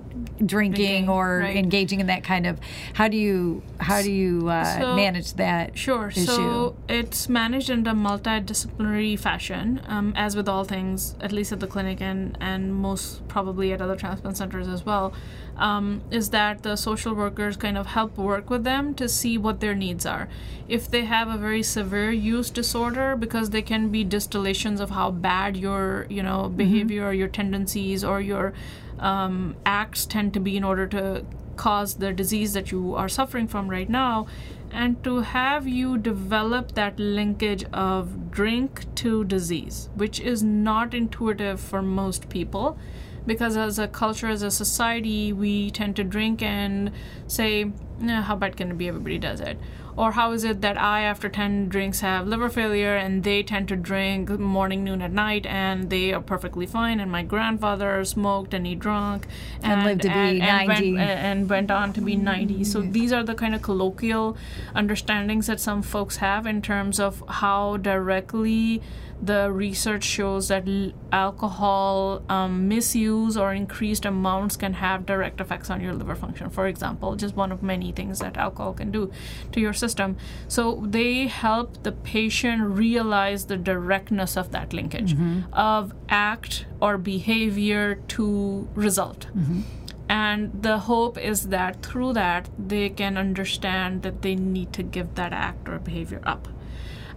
[0.45, 1.55] drinking or right.
[1.55, 2.59] engaging in that kind of
[2.93, 6.25] how do you how do you uh, so, manage that sure issue?
[6.25, 11.59] so it's managed in a multidisciplinary fashion um, as with all things at least at
[11.59, 15.13] the clinic and and most probably at other transplant centers as well
[15.57, 19.59] um, is that the social workers kind of help work with them to see what
[19.59, 20.27] their needs are
[20.67, 25.11] if they have a very severe use disorder because they can be distillations of how
[25.11, 26.57] bad your you know mm-hmm.
[26.57, 27.09] behavior mm-hmm.
[27.09, 28.53] or your tendencies or your
[28.99, 31.23] um, acts tend to be in order to
[31.57, 34.27] cause the disease that you are suffering from right now.
[34.71, 41.59] And to have you develop that linkage of drink to disease which is not intuitive
[41.59, 42.77] for most people
[43.25, 46.91] because as a culture as a society we tend to drink and
[47.27, 48.87] say nah, how bad can it be?
[48.87, 49.57] Everybody does it
[49.97, 53.67] or how is it that I, after 10 drinks, have liver failure and they tend
[53.69, 56.99] to drink morning, noon, at night and they are perfectly fine?
[56.99, 59.25] And my grandfather smoked and he drunk
[59.63, 60.93] and, and lived to be and, 90.
[60.93, 62.21] Went, and went on to be mm.
[62.21, 62.63] 90.
[62.63, 64.37] So these are the kind of colloquial
[64.75, 68.83] understandings that some folks have in terms of how directly
[69.21, 75.69] the research shows that l- alcohol um, misuse or increased amounts can have direct effects
[75.69, 76.49] on your liver function.
[76.49, 79.11] For example, just one of many things that alcohol can do
[79.51, 80.17] to your system.
[80.47, 85.53] So they help the patient realize the directness of that linkage mm-hmm.
[85.53, 89.27] of act or behavior to result.
[89.35, 89.61] Mm-hmm.
[90.09, 95.15] And the hope is that through that, they can understand that they need to give
[95.15, 96.47] that act or behavior up.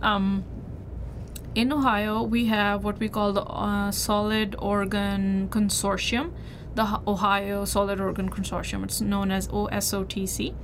[0.03, 0.45] Um,
[1.55, 6.33] in Ohio, we have what we call the uh, Solid Organ Consortium,
[6.75, 8.85] the Ohio Solid Organ Consortium.
[8.85, 10.55] It's known as OSOTC.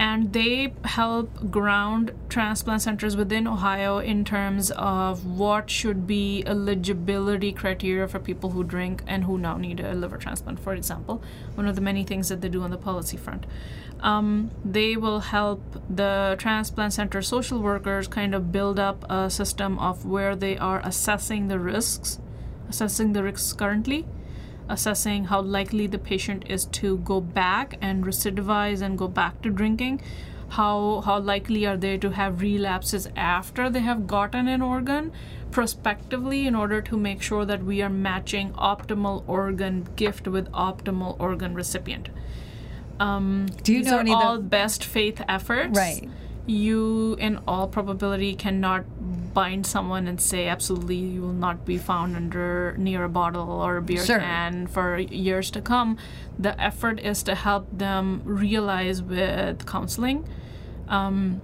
[0.00, 7.50] And they help ground transplant centers within Ohio in terms of what should be eligibility
[7.50, 11.20] criteria for people who drink and who now need a liver transplant, for example.
[11.56, 13.44] One of the many things that they do on the policy front
[14.00, 19.78] um, they will help the transplant center social workers kind of build up a system
[19.78, 22.20] of where they are assessing the risks,
[22.68, 24.06] assessing the risks currently,
[24.68, 29.50] assessing how likely the patient is to go back and recidivize and go back to
[29.50, 30.00] drinking.
[30.50, 35.12] How, how likely are they to have relapses after they have gotten an organ
[35.50, 41.18] prospectively in order to make sure that we are matching optimal organ gift with optimal
[41.20, 42.08] organ recipient
[43.00, 44.42] um, Do you these know are any all the...
[44.42, 45.76] best faith efforts.
[45.76, 46.08] Right.
[46.46, 48.84] You, in all probability, cannot
[49.34, 53.76] bind someone and say absolutely you will not be found under near a bottle or
[53.76, 54.18] a beer sure.
[54.18, 55.98] can for years to come.
[56.38, 60.26] The effort is to help them realize with counseling.
[60.88, 61.42] Um,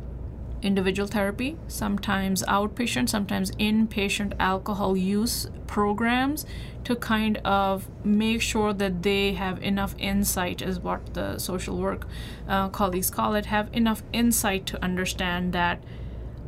[0.64, 6.46] individual therapy, sometimes outpatient, sometimes inpatient alcohol use programs
[6.84, 12.06] to kind of make sure that they have enough insight, is what the social work
[12.48, 15.82] uh, colleagues call it, have enough insight to understand that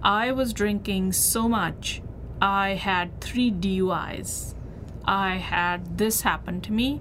[0.03, 2.03] I was drinking so much,
[2.41, 4.55] I had three DUIs.
[5.05, 7.01] I had this happen to me,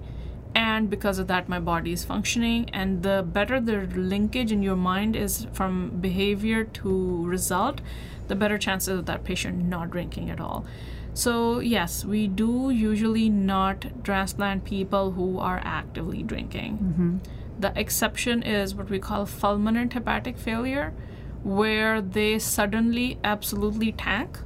[0.56, 2.70] and because of that, my body is functioning.
[2.72, 7.82] And the better the linkage in your mind is from behavior to result,
[8.28, 10.64] the better chances of that patient not drinking at all.
[11.12, 16.78] So, yes, we do usually not transplant people who are actively drinking.
[16.78, 17.16] Mm-hmm.
[17.60, 20.94] The exception is what we call fulminant hepatic failure,
[21.42, 24.38] where they suddenly absolutely tank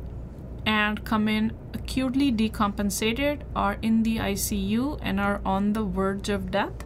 [0.71, 6.51] and come in acutely decompensated, are in the ICU, and are on the verge of
[6.51, 6.85] death.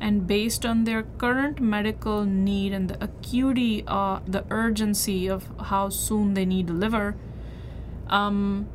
[0.00, 5.88] And based on their current medical need and the acuity, uh, the urgency of how
[5.88, 7.16] soon they need the liver,
[8.08, 8.68] um,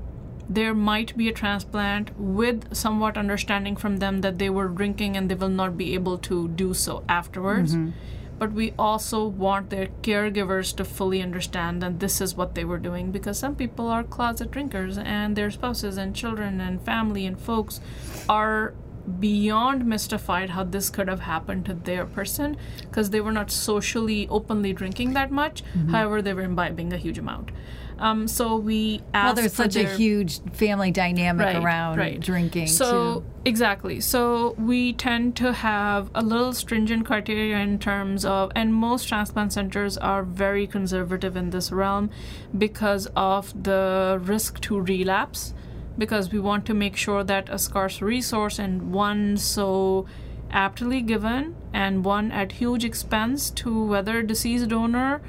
[0.49, 5.29] there might be a transplant with somewhat understanding from them that they were drinking and
[5.29, 7.75] they will not be able to do so afterwards.
[7.75, 7.91] Mm-hmm.
[8.39, 12.79] But we also want their caregivers to fully understand that this is what they were
[12.79, 17.39] doing because some people are closet drinkers and their spouses and children and family and
[17.39, 17.81] folks
[18.29, 18.73] are
[19.19, 24.27] beyond mystified how this could have happened to their person because they were not socially
[24.29, 25.63] openly drinking that much.
[25.63, 25.89] Mm-hmm.
[25.89, 27.51] However, they were imbibing a huge amount.
[27.99, 32.19] Um, so we asked Well, there's such a huge family dynamic Right, around right.
[32.19, 32.67] drinking.
[32.67, 33.25] So too.
[33.45, 33.99] exactly.
[33.99, 39.53] So we tend to have a little stringent criteria in terms of, and most transplant
[39.53, 42.09] centers are very conservative in this realm
[42.57, 45.53] because of the risk to relapse.
[45.97, 50.05] Because we want to make sure that a scarce resource and one so
[50.49, 55.21] aptly given and one at huge expense to whether a deceased donor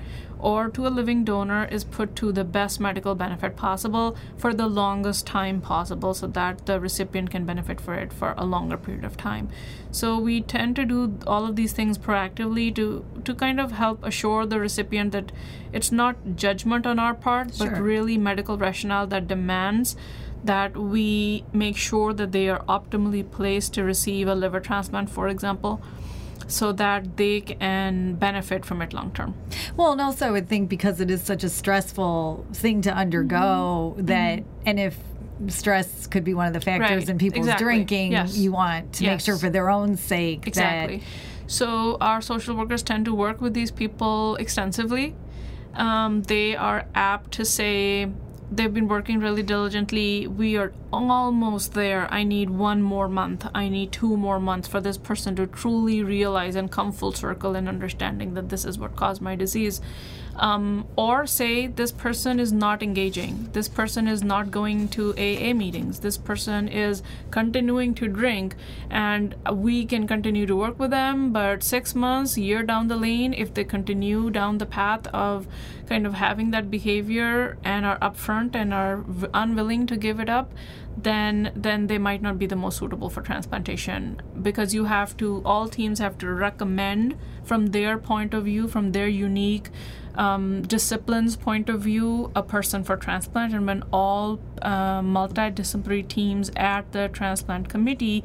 [0.42, 4.66] or to a living donor is put to the best medical benefit possible for the
[4.66, 9.04] longest time possible so that the recipient can benefit for it for a longer period
[9.04, 9.48] of time.
[9.90, 14.04] So we tend to do all of these things proactively to to kind of help
[14.04, 15.32] assure the recipient that
[15.72, 19.96] it's not judgment on our part but really medical rationale that demands
[20.42, 25.28] that we make sure that they are optimally placed to receive a liver transplant for
[25.28, 25.80] example
[26.50, 29.34] so that they can benefit from it long term
[29.76, 33.94] Well, and also I would think because it is such a stressful thing to undergo
[33.96, 34.06] Mm-hmm.
[34.06, 34.96] that, and if
[35.48, 38.36] stress could be one of the factors Right, in people's exactly, drinking, yes.
[38.36, 41.02] you want to make sure for their own sake Exactly.
[41.46, 45.14] So our social workers tend to work with these people extensively.
[45.74, 48.06] Um, they are apt to say
[48.50, 50.26] they've been working really diligently.
[50.26, 52.12] We are almost there.
[52.12, 53.46] I need one more month.
[53.54, 57.54] I need two more months for this person to truly realize and come full circle
[57.54, 59.80] in understanding that this is what caused my disease.
[60.36, 63.50] Um, or say this person is not engaging.
[63.52, 66.00] This person is not going to AA meetings.
[66.00, 68.54] This person is continuing to drink,
[68.90, 71.32] and we can continue to work with them.
[71.32, 75.46] But six months, year down the lane, if they continue down the path of
[75.88, 79.04] kind of having that behavior and are upfront and are
[79.34, 80.52] unwilling to give it up,
[80.96, 85.42] then then they might not be the most suitable for transplantation because you have to
[85.44, 89.70] all teams have to recommend from their point of view from their unique
[90.14, 96.50] um, disciplines point of view a person for transplant and when all uh, multidisciplinary teams
[96.56, 98.24] at the transplant committee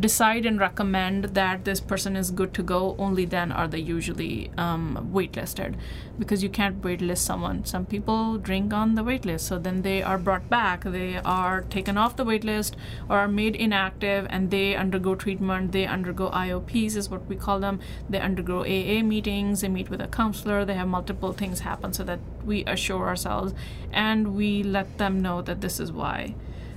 [0.00, 4.50] decide and recommend that this person is good to go only then are they usually
[4.56, 5.74] um, waitlisted.
[6.18, 7.64] Because you can't waitlist someone.
[7.64, 9.40] Some people drink on the waitlist.
[9.40, 10.84] So then they are brought back.
[10.84, 12.74] They are taken off the waitlist
[13.08, 15.72] or are made inactive and they undergo treatment.
[15.72, 17.80] They undergo iops is what we call them.
[18.08, 19.60] They undergo aa meetings.
[19.60, 20.64] They meet with a counselor.
[20.64, 23.54] They have multiple things happen so that we assure ourselves
[23.92, 26.34] and we let them know that this is why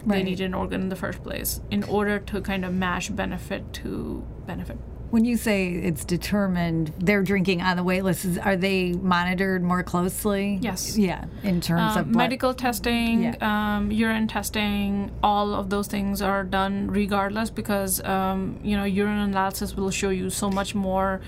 [0.07, 0.25] they Right.
[0.25, 4.23] need an organ in the first place in order to kind of match benefit to
[4.45, 4.77] benefit.
[5.09, 9.63] When you say it's determined they're drinking on the wait list, is, are they monitored
[9.63, 10.59] more closely?
[10.61, 10.97] Yes.
[10.97, 12.17] Yeah, in terms Um, of blood.
[12.17, 13.35] medical testing, Yeah.
[13.77, 19.19] um, urine testing, all of those things are done regardless because um, you know urine
[19.19, 21.21] analysis will show you so much more,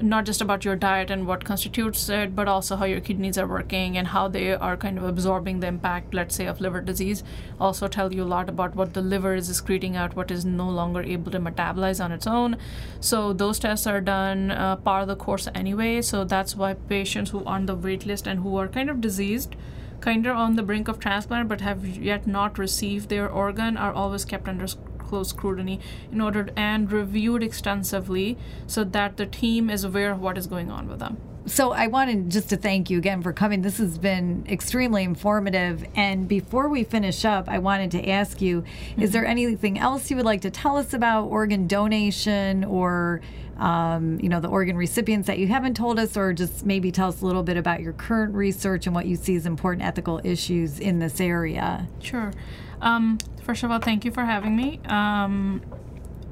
[0.00, 3.46] not just about your diet and what constitutes it, but also how your kidneys are
[3.46, 7.22] working and how they are kind of absorbing the impact, let's say, of liver disease.
[7.60, 10.68] Also tell you a lot about what the liver is excreting out, what is no
[10.68, 12.56] longer able to metabolize on its own.
[13.00, 16.02] So those tests are done uh, part of the course anyway.
[16.02, 19.00] So that's why patients who are on the wait list and who are kind of
[19.00, 19.56] diseased
[20.00, 23.94] kind of on the brink of transplant but have yet not received their organ are
[23.94, 24.66] always kept under
[25.06, 25.80] close scrutiny
[26.10, 28.36] in order and reviewed extensively
[28.66, 31.86] so that the team is aware of what is going on with them so I
[31.86, 33.62] wanted just to thank you again for coming.
[33.62, 35.86] This has been extremely informative.
[35.94, 39.02] And before we finish up, I wanted to ask you: mm-hmm.
[39.02, 43.20] Is there anything else you would like to tell us about organ donation or?
[43.58, 47.08] Um, you know the organ recipients that you haven't told us, or just maybe tell
[47.08, 50.20] us a little bit about your current research and what you see as important ethical
[50.24, 51.88] issues in this area.
[52.00, 52.32] Sure.
[52.80, 54.80] Um, first of all, thank you for having me.
[54.86, 55.62] Um,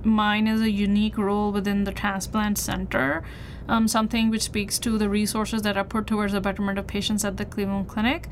[0.02, 3.24] mine is a unique role within the transplant center
[3.68, 7.24] um, something which speaks to the resources that are put towards the betterment of patients
[7.24, 8.28] at the Cleveland Clinic.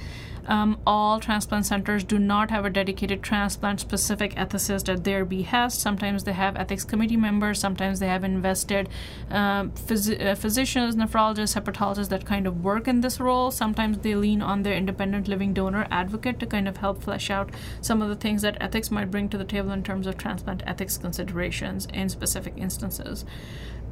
[0.47, 5.81] Um, all transplant centers do not have a dedicated transplant specific ethicist at their behest.
[5.81, 8.89] Sometimes they have ethics committee members, sometimes they have invested
[9.31, 13.51] uh, phys- uh, physicians, nephrologists, hepatologists that kind of work in this role.
[13.51, 17.51] Sometimes they lean on their independent living donor advocate to kind of help flesh out
[17.81, 20.63] some of the things that ethics might bring to the table in terms of transplant
[20.67, 23.25] ethics considerations in specific instances.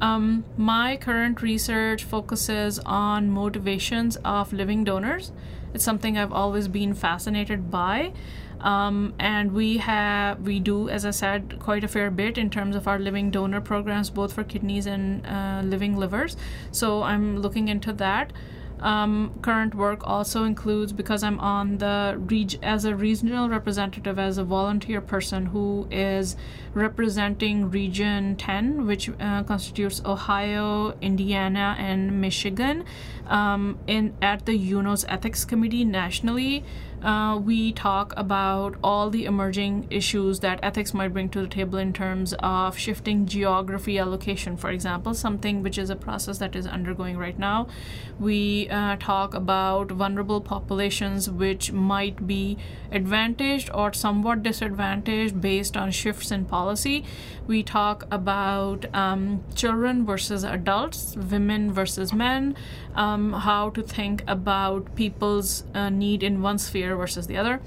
[0.01, 5.31] Um, my current research focuses on motivations of living donors.
[5.73, 8.11] It's something I've always been fascinated by.
[8.59, 12.75] Um, and we have we do as i said quite a fair bit in terms
[12.75, 16.37] of our living donor programs both for kidneys and uh, living livers
[16.71, 18.31] so i'm looking into that
[18.81, 24.37] um, current work also includes because I'm on the reg- as a regional representative as
[24.37, 26.35] a volunteer person who is
[26.73, 32.83] representing Region 10, which uh, constitutes Ohio, Indiana, and Michigan,
[33.27, 36.63] um, in at the UNOS Ethics Committee nationally
[37.03, 41.79] uh, we talk about all the emerging issues that ethics might bring to the table
[41.79, 46.67] in terms of shifting geography allocation, for example, something which is a process that is
[46.67, 47.67] undergoing right now.
[48.19, 52.57] We uh, talk about vulnerable populations which might be
[52.91, 57.03] advantaged or somewhat disadvantaged based on shifts in policy.
[57.47, 62.55] We talk about um, children versus adults, women versus men,
[62.95, 67.61] um, how to think about people's uh, need in one sphere versus the other.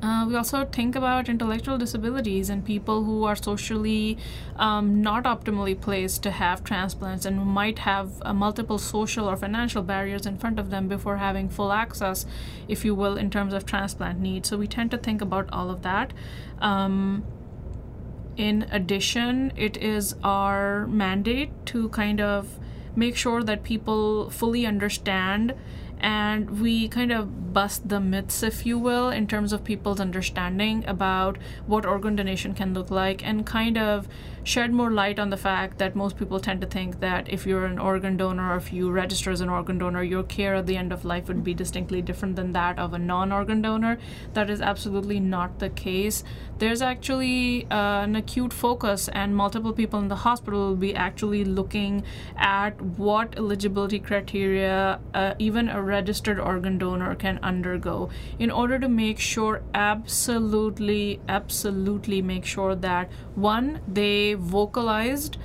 [0.00, 4.16] Uh, we also think about intellectual disabilities and people who are socially
[4.56, 9.82] um, not optimally placed to have transplants and might have uh, multiple social or financial
[9.82, 12.26] barriers in front of them before having full access,
[12.68, 14.48] if you will, in terms of transplant needs.
[14.48, 16.12] So we tend to think about all of that.
[16.60, 17.24] Um,
[18.36, 22.60] in addition, it is our mandate to kind of
[22.94, 25.54] make sure that people fully understand
[26.00, 30.84] and we kind of bust the myths, if you will, in terms of people's understanding
[30.86, 34.08] about what organ donation can look like and kind of
[34.48, 37.66] shed more light on the fact that most people tend to think that if you're
[37.66, 40.74] an organ donor or if you register as an organ donor, your care at the
[40.74, 43.98] end of life would be distinctly different than that of a non organ donor.
[44.32, 46.24] That is absolutely not the case.
[46.58, 51.44] There's actually uh, an acute focus, and multiple people in the hospital will be actually
[51.44, 52.02] looking
[52.36, 58.88] at what eligibility criteria uh, even a registered organ donor can undergo in order to
[58.88, 65.36] make sure, absolutely, absolutely make sure that one, they vocalized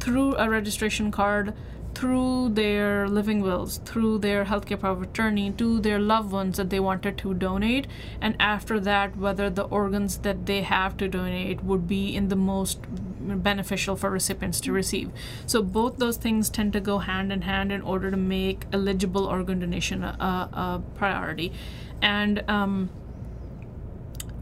[0.00, 1.54] through a registration card,
[1.94, 6.70] through their living wills, through their healthcare power of attorney, to their loved ones that
[6.70, 7.88] they wanted to donate,
[8.20, 12.36] and after that, whether the organs that they have to donate would be in the
[12.36, 12.78] most
[13.20, 15.10] beneficial for recipients to receive.
[15.46, 19.24] So both those things tend to go hand in hand in order to make eligible
[19.26, 21.52] organ donation a, a priority,
[22.00, 22.90] and um,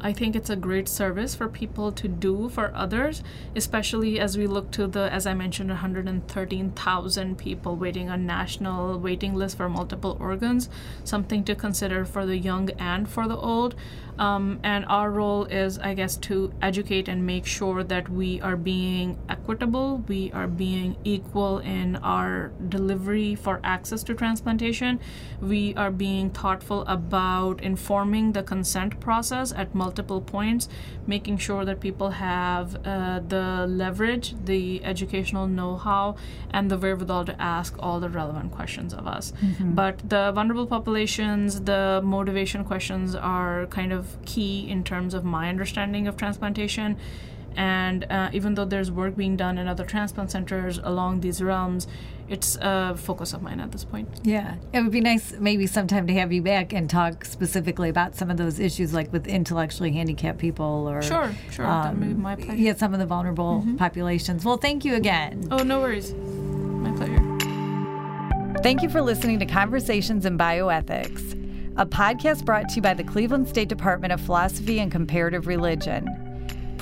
[0.06, 3.24] I think it's a great service for people to do for others,
[3.56, 9.34] especially as we look to the, as I mentioned, 113,000 people waiting on national waiting
[9.34, 10.68] list for multiple organs.
[11.02, 13.74] Something to consider for the young and for the old.
[14.16, 18.56] Um, and our role is, I guess, to educate and make sure that we are
[18.56, 24.98] being equitable, we are being equal in our delivery for access to transplantation,
[25.40, 30.68] we are being thoughtful about informing the consent process at multiple points,
[31.06, 36.16] making sure that people have uh, the leverage, the educational know how,
[36.50, 39.32] and the wherewithal to ask all the relevant questions of us.
[39.40, 39.74] Mm-hmm.
[39.74, 45.48] But the vulnerable populations, the motivation questions are kind of key in terms of my
[45.48, 46.96] understanding of transplantation.
[47.56, 51.86] And uh, even though there's work being done in other transplant centers along these realms,
[52.28, 54.08] it's a focus of mine at this point.
[54.22, 58.14] Yeah, it would be nice maybe sometime to have you back and talk specifically about
[58.14, 62.08] some of those issues, like with intellectually handicapped people, or sure, sure, um, that would
[62.08, 62.54] be my pleasure.
[62.54, 63.76] Yeah, some of the vulnerable mm-hmm.
[63.76, 64.44] populations.
[64.44, 65.48] Well, thank you again.
[65.50, 66.12] Oh, no worries.
[66.14, 67.22] My pleasure.
[68.62, 71.36] Thank you for listening to Conversations in Bioethics
[71.78, 76.25] a podcast brought to you by the Cleveland State Department of Philosophy and Comparative Religion.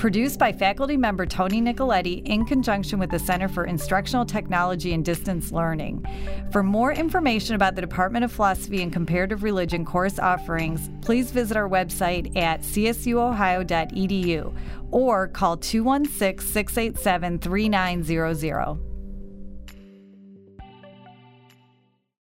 [0.05, 5.03] Produced by faculty member Tony Nicoletti in conjunction with the Center for Instructional Technology and
[5.03, 6.05] Distance Learning.
[6.51, 11.57] For more information about the Department of Philosophy and Comparative Religion course offerings, please visit
[11.57, 14.55] our website at csuohio.edu
[14.91, 18.94] or call 216 687 3900.